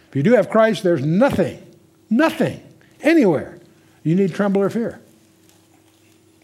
If 0.09 0.17
you 0.17 0.25
do 0.25 0.33
have 0.33 0.51
Christ, 0.51 0.83
there's 0.83 1.05
nothing, 1.05 1.65
nothing, 2.11 2.61
anywhere 3.01 3.61
you 4.03 4.17
need 4.17 4.35
tremble 4.35 4.61
or 4.61 4.71
fear. 4.71 5.01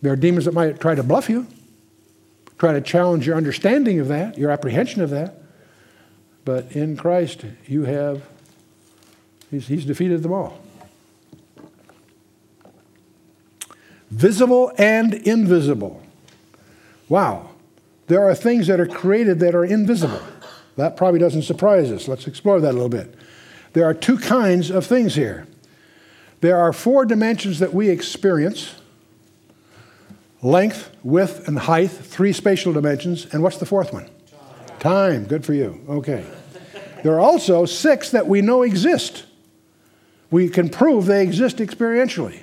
There 0.02 0.12
are 0.12 0.16
demons 0.16 0.44
that 0.44 0.54
might 0.54 0.80
try 0.80 0.94
to 0.94 1.02
bluff 1.02 1.28
you, 1.28 1.48
try 2.58 2.74
to 2.74 2.80
challenge 2.80 3.26
your 3.26 3.36
understanding 3.36 3.98
of 3.98 4.06
that, 4.06 4.38
your 4.38 4.52
apprehension 4.52 5.02
of 5.02 5.10
that. 5.10 5.42
But 6.44 6.70
in 6.70 6.96
Christ, 6.96 7.44
you 7.66 7.86
have, 7.86 8.22
he's, 9.50 9.68
he's 9.68 9.84
defeated 9.84 10.22
them 10.22 10.32
all. 10.32 10.60
Visible 14.10 14.72
and 14.78 15.14
invisible. 15.14 16.02
Wow. 17.08 17.50
There 18.06 18.26
are 18.26 18.34
things 18.34 18.66
that 18.68 18.80
are 18.80 18.86
created 18.86 19.40
that 19.40 19.54
are 19.54 19.64
invisible. 19.64 20.22
That 20.76 20.96
probably 20.96 21.20
doesn't 21.20 21.42
surprise 21.42 21.90
us. 21.90 22.08
Let's 22.08 22.26
explore 22.26 22.60
that 22.60 22.70
a 22.70 22.72
little 22.72 22.88
bit. 22.88 23.14
There 23.74 23.84
are 23.84 23.94
two 23.94 24.18
kinds 24.18 24.70
of 24.70 24.86
things 24.86 25.14
here. 25.14 25.46
There 26.40 26.56
are 26.56 26.72
four 26.72 27.04
dimensions 27.04 27.58
that 27.58 27.74
we 27.74 27.90
experience 27.90 28.74
length, 30.40 30.90
width, 31.02 31.48
and 31.48 31.58
height, 31.58 31.90
three 31.90 32.32
spatial 32.32 32.72
dimensions. 32.72 33.26
And 33.32 33.42
what's 33.42 33.58
the 33.58 33.66
fourth 33.66 33.92
one? 33.92 34.06
Time. 34.06 34.78
Time. 34.78 35.24
Good 35.24 35.44
for 35.44 35.52
you. 35.52 35.84
Okay. 35.88 36.24
there 37.02 37.14
are 37.14 37.20
also 37.20 37.66
six 37.66 38.10
that 38.12 38.26
we 38.26 38.40
know 38.40 38.62
exist. 38.62 39.24
We 40.30 40.48
can 40.48 40.68
prove 40.68 41.06
they 41.06 41.22
exist 41.22 41.58
experientially. 41.58 42.42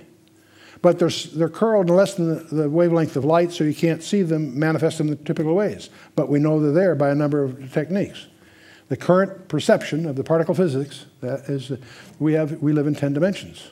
But 0.82 1.00
they're, 1.00 1.10
they're 1.10 1.50
curled 1.50 1.90
in 1.90 1.96
less 1.96 2.14
than 2.16 2.28
the, 2.30 2.56
the 2.56 2.70
wavelength 2.70 3.16
of 3.16 3.26
light, 3.26 3.52
so 3.52 3.64
you 3.64 3.74
can't 3.74 4.04
see 4.04 4.22
them 4.22 4.58
manifest 4.58 5.00
in 5.00 5.08
the 5.08 5.16
typical 5.16 5.56
ways. 5.56 5.90
But 6.16 6.30
we 6.30 6.40
know 6.40 6.60
they're 6.60 6.72
there 6.72 6.96
by 6.96 7.10
a 7.10 7.16
number 7.16 7.44
of 7.44 7.74
techniques. 7.74 8.28
The 8.90 8.98
current 8.98 9.48
perception 9.48 10.06
of 10.06 10.16
the 10.16 10.24
particle 10.24 10.54
physics 10.54 11.08
that 11.22 11.50
is 11.50 11.72
uh, 11.72 11.78
we 12.20 12.34
have 12.34 12.62
we 12.62 12.72
live 12.72 12.86
in 12.86 12.94
10 12.94 13.14
dimensions. 13.14 13.72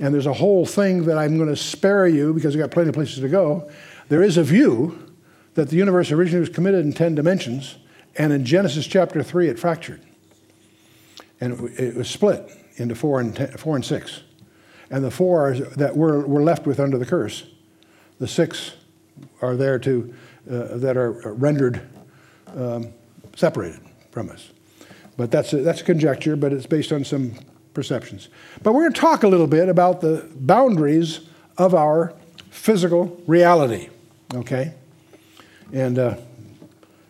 And 0.00 0.14
there's 0.14 0.26
a 0.26 0.32
whole 0.32 0.64
thing 0.64 1.04
that 1.04 1.18
I'm 1.18 1.36
going 1.36 1.50
to 1.50 1.56
spare 1.56 2.06
you 2.08 2.32
because 2.32 2.54
we've 2.54 2.62
got 2.62 2.70
plenty 2.70 2.88
of 2.88 2.94
places 2.94 3.20
to 3.20 3.28
go. 3.28 3.70
There 4.08 4.22
is 4.22 4.38
a 4.38 4.42
view 4.42 5.12
that 5.52 5.68
the 5.68 5.76
universe 5.76 6.10
originally 6.10 6.40
was 6.40 6.48
committed 6.48 6.84
in 6.84 6.94
10 6.94 7.14
dimensions, 7.14 7.76
and 8.16 8.32
in 8.32 8.46
Genesis 8.46 8.86
chapter 8.86 9.22
3, 9.22 9.48
it 9.48 9.58
fractured. 9.58 10.00
And 11.40 11.70
it 11.78 11.94
was 11.94 12.08
split 12.08 12.50
into 12.76 12.94
four 12.94 13.20
and, 13.20 13.34
ten, 13.34 13.48
four 13.52 13.76
and 13.76 13.84
six. 13.84 14.22
And 14.90 15.04
the 15.04 15.10
four 15.10 15.54
that 15.76 15.96
we're, 15.96 16.26
we're 16.26 16.42
left 16.42 16.66
with 16.66 16.78
under 16.78 16.98
the 16.98 17.06
curse, 17.06 17.44
the 18.18 18.28
six 18.28 18.74
are 19.40 19.56
there 19.56 19.78
to, 19.78 20.14
uh, 20.50 20.76
that 20.76 20.96
are 20.96 21.34
rendered 21.34 21.80
um, 22.56 22.92
separated 23.36 23.80
from 24.10 24.30
us. 24.30 24.50
But 25.16 25.30
that's 25.30 25.52
a, 25.52 25.58
that's 25.58 25.80
a 25.80 25.84
conjecture, 25.84 26.36
but 26.36 26.52
it's 26.52 26.66
based 26.66 26.92
on 26.92 27.04
some 27.04 27.34
perceptions. 27.72 28.28
But 28.62 28.72
we're 28.72 28.82
going 28.82 28.92
to 28.92 29.00
talk 29.00 29.22
a 29.22 29.28
little 29.28 29.46
bit 29.46 29.68
about 29.68 30.00
the 30.00 30.28
boundaries 30.34 31.20
of 31.56 31.74
our 31.74 32.14
physical 32.50 33.20
reality, 33.26 33.88
okay? 34.34 34.74
And 35.72 35.98
uh, 35.98 36.16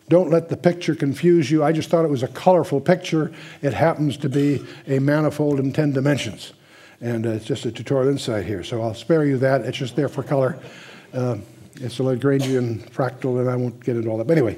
don't 0.07 0.29
let 0.29 0.49
the 0.49 0.57
picture 0.57 0.93
confuse 0.93 1.49
you. 1.49 1.63
I 1.63 1.71
just 1.71 1.89
thought 1.89 2.05
it 2.05 2.11
was 2.11 2.23
a 2.23 2.27
colorful 2.27 2.79
picture. 2.79 3.31
It 3.61 3.73
happens 3.73 4.17
to 4.17 4.29
be 4.29 4.63
a 4.87 4.99
manifold 4.99 5.59
in 5.59 5.73
10 5.73 5.93
dimensions. 5.93 6.53
And 7.01 7.25
uh, 7.25 7.31
it's 7.31 7.45
just 7.45 7.65
a 7.65 7.71
tutorial 7.71 8.11
insight 8.11 8.45
here. 8.45 8.63
So 8.63 8.81
I'll 8.81 8.93
spare 8.93 9.25
you 9.25 9.37
that. 9.39 9.61
It's 9.61 9.77
just 9.77 9.95
there 9.95 10.07
for 10.07 10.23
color. 10.23 10.59
Uh, 11.13 11.37
it's 11.81 11.99
a 11.99 12.03
Lagrangian 12.03 12.89
fractal, 12.91 13.39
and 13.39 13.49
I 13.49 13.55
won't 13.55 13.83
get 13.83 13.97
into 13.97 14.09
all 14.09 14.17
that. 14.17 14.27
But 14.27 14.37
anyway, 14.37 14.57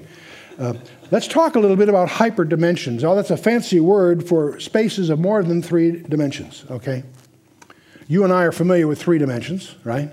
uh, 0.60 0.74
let's 1.12 1.28
talk 1.28 1.56
a 1.56 1.60
little 1.60 1.76
bit 1.76 1.90
about 1.90 2.10
hyperdimensions. 2.10 3.04
Oh, 3.04 3.16
that's 3.16 3.32
a 3.32 3.38
fancy 3.38 3.80
word 3.80 4.28
for 4.28 4.60
spaces 4.60 5.10
of 5.10 5.20
more 5.20 5.44
than 5.44 5.62
three 5.62 6.02
dimensions, 6.02 6.66
okay? 6.70 7.04
You 8.08 8.24
and 8.24 8.34
I 8.34 8.44
are 8.44 8.52
familiar 8.52 8.88
with 8.88 9.02
three 9.02 9.18
dimensions, 9.18 9.76
right? 9.84 10.12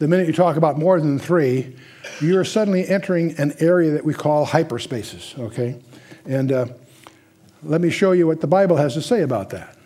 The 0.00 0.08
minute 0.08 0.26
you 0.26 0.32
talk 0.32 0.56
about 0.56 0.78
more 0.78 0.98
than 0.98 1.18
three, 1.18 1.76
you're 2.22 2.42
suddenly 2.42 2.88
entering 2.88 3.38
an 3.38 3.52
area 3.60 3.90
that 3.90 4.02
we 4.02 4.14
call 4.14 4.46
hyperspaces, 4.46 5.38
okay? 5.38 5.78
And 6.24 6.50
uh, 6.50 6.66
let 7.62 7.82
me 7.82 7.90
show 7.90 8.12
you 8.12 8.26
what 8.26 8.40
the 8.40 8.46
Bible 8.46 8.78
has 8.78 8.94
to 8.94 9.02
say 9.02 9.20
about 9.20 9.50
that. 9.50 9.76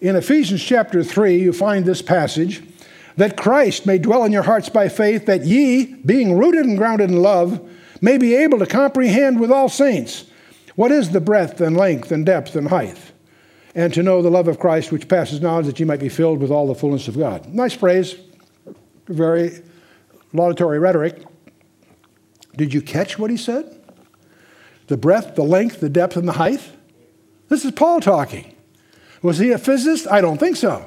In 0.00 0.16
Ephesians 0.16 0.64
chapter 0.64 1.04
3, 1.04 1.38
you 1.38 1.52
find 1.52 1.84
this 1.84 2.02
passage 2.02 2.60
that 3.16 3.36
Christ 3.36 3.86
may 3.86 3.98
dwell 3.98 4.24
in 4.24 4.32
your 4.32 4.42
hearts 4.42 4.68
by 4.68 4.88
faith, 4.88 5.26
that 5.26 5.44
ye, 5.44 5.94
being 6.04 6.36
rooted 6.36 6.66
and 6.66 6.76
grounded 6.76 7.08
in 7.08 7.22
love, 7.22 7.60
may 8.00 8.18
be 8.18 8.34
able 8.34 8.58
to 8.58 8.66
comprehend 8.66 9.38
with 9.38 9.52
all 9.52 9.68
saints 9.68 10.24
what 10.74 10.90
is 10.90 11.10
the 11.10 11.20
breadth 11.20 11.60
and 11.60 11.76
length 11.76 12.10
and 12.10 12.26
depth 12.26 12.56
and 12.56 12.66
height, 12.66 12.98
and 13.76 13.94
to 13.94 14.02
know 14.02 14.22
the 14.22 14.30
love 14.30 14.48
of 14.48 14.58
Christ 14.58 14.90
which 14.90 15.06
passes 15.06 15.40
knowledge, 15.40 15.66
that 15.66 15.78
ye 15.78 15.86
might 15.86 16.00
be 16.00 16.08
filled 16.08 16.40
with 16.40 16.50
all 16.50 16.66
the 16.66 16.74
fullness 16.74 17.06
of 17.06 17.16
God. 17.16 17.46
Nice 17.54 17.74
phrase, 17.74 18.16
very 19.08 19.62
laudatory 20.32 20.78
rhetoric. 20.78 21.24
Did 22.56 22.74
you 22.74 22.82
catch 22.82 23.18
what 23.18 23.30
he 23.30 23.36
said? 23.36 23.74
The 24.88 24.96
breadth, 24.96 25.34
the 25.34 25.44
length, 25.44 25.80
the 25.80 25.88
depth, 25.88 26.16
and 26.16 26.26
the 26.26 26.32
height? 26.32 26.60
This 27.48 27.64
is 27.64 27.72
Paul 27.72 28.00
talking. 28.00 28.54
Was 29.22 29.38
he 29.38 29.50
a 29.50 29.58
physicist? 29.58 30.06
I 30.10 30.20
don't 30.20 30.38
think 30.38 30.56
so. 30.56 30.86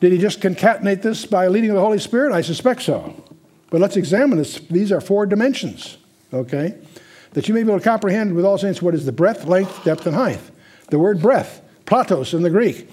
Did 0.00 0.12
he 0.12 0.18
just 0.18 0.40
concatenate 0.40 1.02
this 1.02 1.24
by 1.26 1.48
leading 1.48 1.70
of 1.70 1.76
the 1.76 1.82
Holy 1.82 1.98
Spirit? 1.98 2.32
I 2.32 2.42
suspect 2.42 2.82
so. 2.82 3.22
But 3.70 3.80
let's 3.80 3.96
examine 3.96 4.38
this. 4.38 4.58
These 4.58 4.92
are 4.92 5.00
four 5.00 5.26
dimensions 5.26 5.98
okay? 6.32 6.78
That 7.32 7.48
you 7.48 7.54
may 7.54 7.62
be 7.62 7.70
able 7.70 7.78
to 7.78 7.84
comprehend 7.84 8.34
with 8.34 8.44
all 8.44 8.58
saints 8.58 8.82
what 8.82 8.94
is 8.94 9.06
the 9.06 9.12
breadth, 9.12 9.44
length, 9.44 9.84
depth, 9.84 10.06
and 10.06 10.14
height. 10.14 10.40
The 10.90 10.98
word 10.98 11.20
breadth, 11.20 11.62
platos 11.86 12.34
in 12.34 12.42
the 12.42 12.50
Greek, 12.50 12.90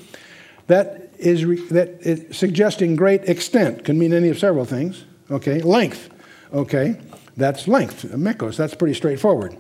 that 0.67 1.08
is, 1.19 1.45
re, 1.45 1.57
that 1.67 1.89
is 2.01 2.37
suggesting 2.37 2.95
great 2.95 3.23
extent, 3.29 3.83
can 3.85 3.99
mean 3.99 4.13
any 4.13 4.29
of 4.29 4.39
several 4.39 4.65
things, 4.65 5.05
okay? 5.29 5.61
Length, 5.61 6.09
okay? 6.53 6.99
That's 7.37 7.67
length, 7.67 8.03
mekos, 8.03 8.57
that's 8.57 8.75
pretty 8.75 8.93
straightforward. 8.93 9.57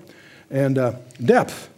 And 0.49 0.77
uh, 0.77 0.93
depth, 1.23 1.69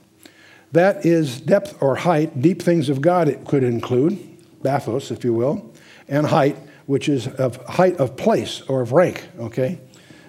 that 0.71 1.05
is 1.05 1.41
depth 1.41 1.81
or 1.81 1.95
height, 1.95 2.41
deep 2.41 2.61
things 2.61 2.89
of 2.89 3.01
God 3.01 3.27
it 3.27 3.45
could 3.45 3.63
include, 3.63 4.17
bathos, 4.63 5.11
if 5.11 5.23
you 5.23 5.33
will, 5.33 5.73
and 6.07 6.25
height, 6.27 6.57
which 6.85 7.09
is 7.09 7.27
of 7.27 7.57
height 7.65 7.97
of 7.97 8.15
place 8.15 8.61
or 8.67 8.81
of 8.81 8.91
rank, 8.91 9.27
okay? 9.39 9.79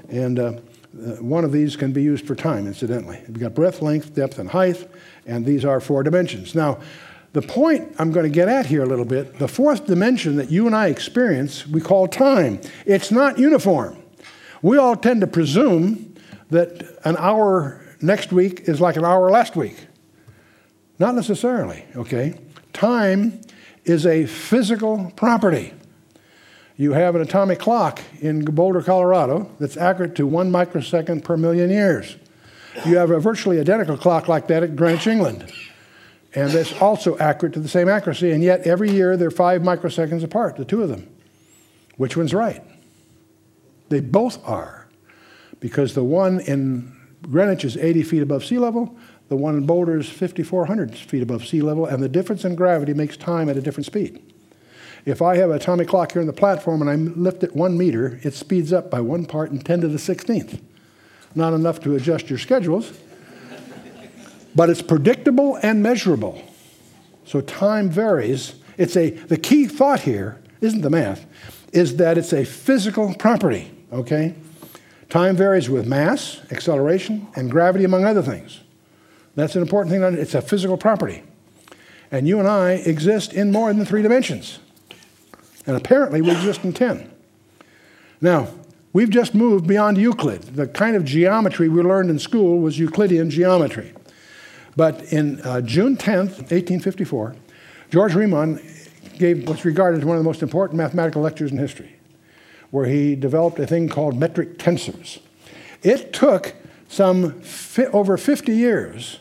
And 0.09 0.38
uh, 0.38 0.43
uh, 0.45 1.17
one 1.21 1.45
of 1.45 1.53
these 1.53 1.77
can 1.77 1.93
be 1.93 2.03
used 2.03 2.27
for 2.27 2.35
time, 2.35 2.67
incidentally. 2.67 3.23
We've 3.27 3.41
got 3.41 3.55
breadth, 3.55 3.81
length, 3.81 4.15
depth, 4.15 4.38
and 4.38 4.51
height, 4.51 4.87
and 5.27 5.47
these 5.47 5.65
are 5.65 5.81
four 5.81 6.03
dimensions. 6.03 6.55
Now, 6.55 6.81
the 7.33 7.42
point 7.42 7.95
I'm 7.99 8.12
going 8.12 8.25
to 8.25 8.35
get 8.35 8.49
at 8.49 8.66
here 8.66 8.83
a 8.83 8.87
little 8.87 9.05
bit 9.05 9.38
the 9.38 9.49
fourth 9.49 9.87
dimension 9.87 10.37
that 10.37 10.51
you 10.51 10.66
and 10.66 10.77
I 10.77 10.88
experience, 10.88 11.66
we 11.66 11.81
call 11.81 12.07
time. 12.09 12.61
It's 12.87 13.11
not 13.11 13.38
uniform. 13.38 13.97
We 14.61 14.79
all 14.79 14.97
tend 14.97 15.23
to 15.23 15.27
presume 15.27 16.14
that 16.51 16.99
an 17.05 17.16
hour 17.18 17.81
next 18.01 18.33
week 18.33 18.68
is 18.68 18.81
like 18.81 18.97
an 18.97 19.05
hour 19.05 19.31
last 19.31 19.57
week. 19.57 19.87
Not 20.99 21.14
necessarily, 21.14 21.85
okay? 21.97 22.38
Time 22.73 23.40
is 23.85 24.07
a 24.07 24.27
physical 24.27 25.12
property 25.16 25.73
you 26.77 26.92
have 26.92 27.14
an 27.14 27.21
atomic 27.21 27.59
clock 27.59 28.01
in 28.21 28.45
Boulder, 28.45 28.83
Colorado, 28.83 29.51
that's 29.61 29.77
accurate 29.77 30.14
to 30.16 30.27
one 30.27 30.51
microsecond 30.51 31.25
per 31.25 31.37
million 31.37 31.71
years. 31.71 32.16
You 32.87 32.97
have 32.97 33.11
a 33.11 33.21
virtually 33.21 33.61
identical 33.61 33.97
clock 33.97 34.27
like 34.27 34.49
that 34.49 34.62
at 34.62 34.75
Greenwich, 34.75 35.07
England. 35.07 35.53
And 36.35 36.51
that's 36.51 36.73
also 36.81 37.18
accurate 37.18 37.53
to 37.55 37.61
the 37.61 37.68
same 37.68 37.88
accuracy, 37.88 38.31
and 38.31 38.42
yet 38.42 38.66
every 38.66 38.90
year 38.90 39.16
they're 39.16 39.31
five 39.31 39.62
microseconds 39.62 40.25
apart, 40.25 40.57
the 40.57 40.64
two 40.64 40.83
of 40.83 40.88
them. 40.88 41.09
Which 41.97 42.16
one's 42.16 42.33
right? 42.33 42.62
They 43.90 44.01
both 44.01 44.47
are, 44.49 44.87
because 45.61 45.95
the 45.95 46.05
one 46.05 46.40
in 46.40 46.97
Greenwich 47.23 47.64
is 47.64 47.77
80 47.77 48.03
feet 48.05 48.23
above 48.23 48.45
sea 48.45 48.59
level, 48.59 48.97
the 49.29 49.37
one 49.37 49.57
in 49.57 49.66
Boulder 49.66 49.99
is 49.99 50.09
5,400 50.09 50.95
feet 50.95 51.23
above 51.23 51.47
sea 51.47 51.61
level, 51.61 51.87
and 51.87 52.03
the 52.03 52.09
difference 52.09 52.45
in 52.45 52.55
gravity 52.55 52.95
makes 52.95 53.16
time 53.16 53.49
at 53.49 53.57
a 53.57 53.61
different 53.61 53.87
speed. 53.87 54.23
If 55.05 55.21
I 55.21 55.37
have 55.37 55.51
an 55.51 55.57
atomic 55.57 55.88
clock 55.88 56.12
here 56.12 56.21
on 56.21 56.27
the 56.27 56.33
platform 56.33 56.81
and 56.81 56.90
I 56.90 56.95
lift 56.95 57.42
it 57.42 57.57
one 57.57 57.77
meter, 57.77 58.21
it 58.23 58.35
speeds 58.35 58.73
up 58.73 58.90
by 58.90 59.01
one 59.01 59.27
part 59.27 59.51
in 59.51 59.59
10 59.59 59.81
to 59.81 59.88
the 59.88 59.99
16th. 59.99 60.61
Not 61.35 61.55
enough 61.55 61.81
to 61.81 61.95
adjust 61.95 62.31
your 62.31 62.38
schedules, 62.38 62.92
but 64.55 64.71
it's 64.71 64.83
predictable 64.83 65.57
and 65.62 65.83
measurable. 65.83 66.43
So 67.25 67.41
time 67.41 67.91
varies. 67.91 68.55
It's 68.77 68.97
a, 68.97 69.11
the 69.11 69.37
key 69.37 69.67
thought 69.67 70.01
here 70.01 70.41
isn't 70.61 70.81
the 70.81 70.91
math, 70.91 71.27
is 71.73 71.97
that 71.97 72.19
it's 72.19 72.33
a 72.33 72.45
physical 72.45 73.15
property, 73.15 73.71
okay? 73.93 74.35
Time 75.09 75.37
varies 75.37 75.69
with 75.69 75.87
mass, 75.87 76.41
acceleration, 76.51 77.29
and 77.35 77.51
gravity, 77.51 77.85
among 77.85 78.05
other 78.05 78.23
things. 78.23 78.61
That's 79.35 79.57
an 79.57 79.62
important 79.62 79.93
thing. 79.93 80.03
It's 80.03 80.35
a 80.35 80.43
physical 80.43 80.77
property. 80.77 81.23
And 82.11 82.29
you 82.29 82.38
and 82.38 82.49
I 82.49 82.73
exist 82.73 83.33
in 83.33 83.51
more 83.51 83.73
than 83.73 83.85
three 83.85 84.03
dimensions. 84.03 84.59
And 85.67 85.77
apparently 85.77 86.21
we 86.21 86.31
exist 86.31 86.65
in 86.65 86.73
10. 86.73 87.11
Now, 88.21 88.49
we've 88.93 89.11
just 89.11 89.35
moved 89.35 89.67
beyond 89.67 89.97
Euclid. 89.97 90.43
The 90.57 90.67
kind 90.67 90.97
of 90.97 91.05
geometry 91.05 91.69
we 91.69 91.83
learned 91.83 92.11
in 92.11 92.19
school 92.19 92.59
was 92.59 92.79
Euclidean 92.79 93.31
geometry. 93.31 93.95
But 94.76 95.12
in 95.12 95.40
uh, 95.42 95.61
June 95.61 95.96
10th, 95.96 96.50
1854, 96.50 97.37
George 97.90 98.14
Riemann 98.14 98.61
gave 99.18 99.48
what's 99.48 99.64
regarded 99.64 99.98
as 99.98 100.04
one 100.04 100.16
of 100.16 100.22
the 100.22 100.28
most 100.28 100.42
important 100.42 100.78
mathematical 100.78 101.22
lectures 101.22 101.52
in 101.52 101.58
history, 101.58 101.96
where 102.70 102.87
he 102.87 103.14
developed 103.14 103.58
a 103.58 103.66
thing 103.66 103.88
called 103.88 104.18
metric 104.18 104.58
tensors. 104.58 105.20
It 105.82 106.12
took 106.12 106.54
some 106.88 107.40
fi- 107.42 107.87
over 107.87 108.16
50 108.16 108.54
years 108.54 109.18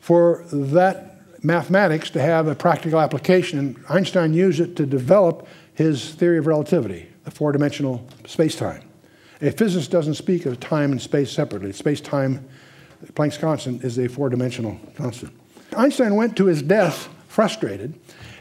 for 0.00 0.44
that 0.52 1.12
mathematics 1.44 2.10
to 2.10 2.20
have 2.20 2.46
a 2.46 2.54
practical 2.54 3.00
application. 3.00 3.58
And 3.58 3.76
Einstein 3.88 4.32
used 4.32 4.60
it 4.60 4.76
to 4.76 4.86
develop 4.86 5.46
his 5.74 6.14
theory 6.14 6.38
of 6.38 6.46
relativity, 6.46 7.08
the 7.24 7.30
four 7.30 7.52
dimensional 7.52 8.06
space 8.26 8.56
time. 8.56 8.82
A 9.40 9.50
physicist 9.50 9.90
doesn't 9.90 10.14
speak 10.14 10.46
of 10.46 10.60
time 10.60 10.92
and 10.92 11.02
space 11.02 11.32
separately. 11.32 11.72
Space 11.72 12.00
time, 12.00 12.48
Planck's 13.14 13.38
constant, 13.38 13.84
is 13.84 13.98
a 13.98 14.08
four 14.08 14.28
dimensional 14.28 14.78
constant. 14.96 15.32
Einstein 15.76 16.14
went 16.14 16.36
to 16.36 16.46
his 16.46 16.62
death 16.62 17.08
frustrated. 17.28 17.94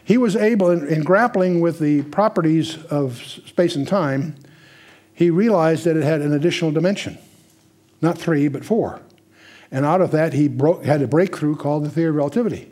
He 0.03 0.17
was 0.17 0.35
able, 0.35 0.69
in, 0.69 0.87
in, 0.87 1.03
grappling 1.03 1.61
with 1.61 1.79
the 1.79 2.03
properties 2.03 2.83
of 2.85 3.23
space 3.23 3.75
and 3.75 3.87
time, 3.87 4.35
he 5.13 5.29
realized 5.29 5.85
that 5.85 5.95
it 5.95 6.03
had 6.03 6.21
an 6.21 6.33
additional 6.33 6.71
dimension. 6.71 7.17
Not 8.01 8.17
three, 8.17 8.47
but 8.47 8.65
four. 8.65 9.01
And 9.71 9.85
out 9.85 10.01
of 10.01 10.11
that, 10.11 10.33
he 10.33 10.47
broke, 10.47 10.83
had 10.83 11.01
a 11.01 11.07
breakthrough 11.07 11.55
called 11.55 11.85
the 11.85 11.89
theory 11.89 12.09
of 12.09 12.15
relativity. 12.15 12.71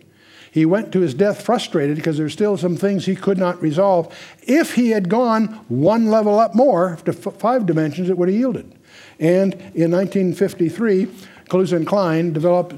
He 0.51 0.65
went 0.65 0.91
to 0.93 0.99
his 0.99 1.13
death 1.13 1.43
frustrated 1.43 1.95
because 1.95 2.17
there's 2.17 2.33
still 2.33 2.57
some 2.57 2.75
things 2.75 3.05
he 3.05 3.15
could 3.15 3.37
not 3.37 3.61
resolve. 3.61 4.13
If 4.41 4.75
he 4.75 4.89
had 4.89 5.07
gone 5.07 5.47
one 5.67 6.07
level 6.07 6.39
up 6.39 6.55
more 6.55 6.97
to 7.05 7.11
f- 7.11 7.35
five 7.35 7.65
dimensions, 7.65 8.09
it 8.09 8.17
would 8.17 8.29
have 8.29 8.37
yielded. 8.37 8.75
And 9.19 9.53
in 9.53 9.91
1953, 9.91 11.07
Kaluza 11.49 11.73
and 11.73 11.87
Klein 11.87 12.31
developed 12.31 12.73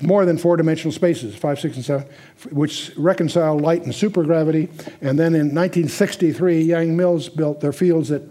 more 0.00 0.24
than 0.24 0.38
four 0.38 0.56
dimensional 0.56 0.92
spaces, 0.92 1.34
five, 1.36 1.60
six, 1.60 1.76
and 1.76 1.84
seven, 1.84 2.06
which 2.50 2.92
reconcile 2.96 3.58
light 3.58 3.84
and 3.84 3.92
supergravity. 3.92 4.68
And 5.00 5.18
then 5.18 5.34
in 5.34 5.54
1963, 5.54 6.62
Yang 6.62 6.96
Mills 6.96 7.28
built 7.28 7.60
their 7.60 7.72
fields 7.72 8.08
that 8.08 8.22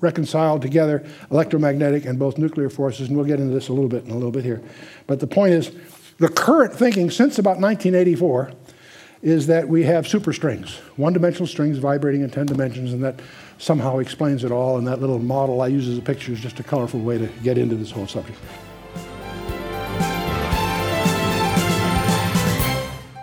reconciled 0.00 0.62
together 0.62 1.04
electromagnetic 1.30 2.04
and 2.04 2.18
both 2.18 2.38
nuclear 2.38 2.68
forces. 2.68 3.08
And 3.08 3.16
we'll 3.16 3.26
get 3.26 3.40
into 3.40 3.54
this 3.54 3.68
a 3.68 3.72
little 3.72 3.88
bit 3.88 4.04
in 4.04 4.10
a 4.10 4.14
little 4.14 4.32
bit 4.32 4.44
here. 4.44 4.62
But 5.06 5.20
the 5.20 5.26
point 5.26 5.54
is, 5.54 5.70
the 6.18 6.28
current 6.28 6.74
thinking 6.74 7.10
since 7.10 7.38
about 7.38 7.60
1984 7.60 8.52
is 9.22 9.46
that 9.46 9.68
we 9.68 9.84
have 9.84 10.04
superstrings, 10.04 10.78
one 10.96 11.12
dimensional 11.12 11.46
strings 11.46 11.78
vibrating 11.78 12.22
in 12.22 12.30
10 12.30 12.46
dimensions, 12.46 12.92
and 12.92 13.04
that 13.04 13.20
somehow 13.58 13.98
explains 13.98 14.42
it 14.42 14.50
all. 14.50 14.78
And 14.78 14.86
that 14.88 15.00
little 15.00 15.20
model 15.20 15.62
I 15.62 15.68
use 15.68 15.86
as 15.86 15.96
a 15.96 16.02
picture 16.02 16.32
is 16.32 16.40
just 16.40 16.58
a 16.58 16.64
colorful 16.64 17.00
way 17.00 17.18
to 17.18 17.28
get 17.44 17.56
into 17.56 17.76
this 17.76 17.92
whole 17.92 18.08
subject. 18.08 18.38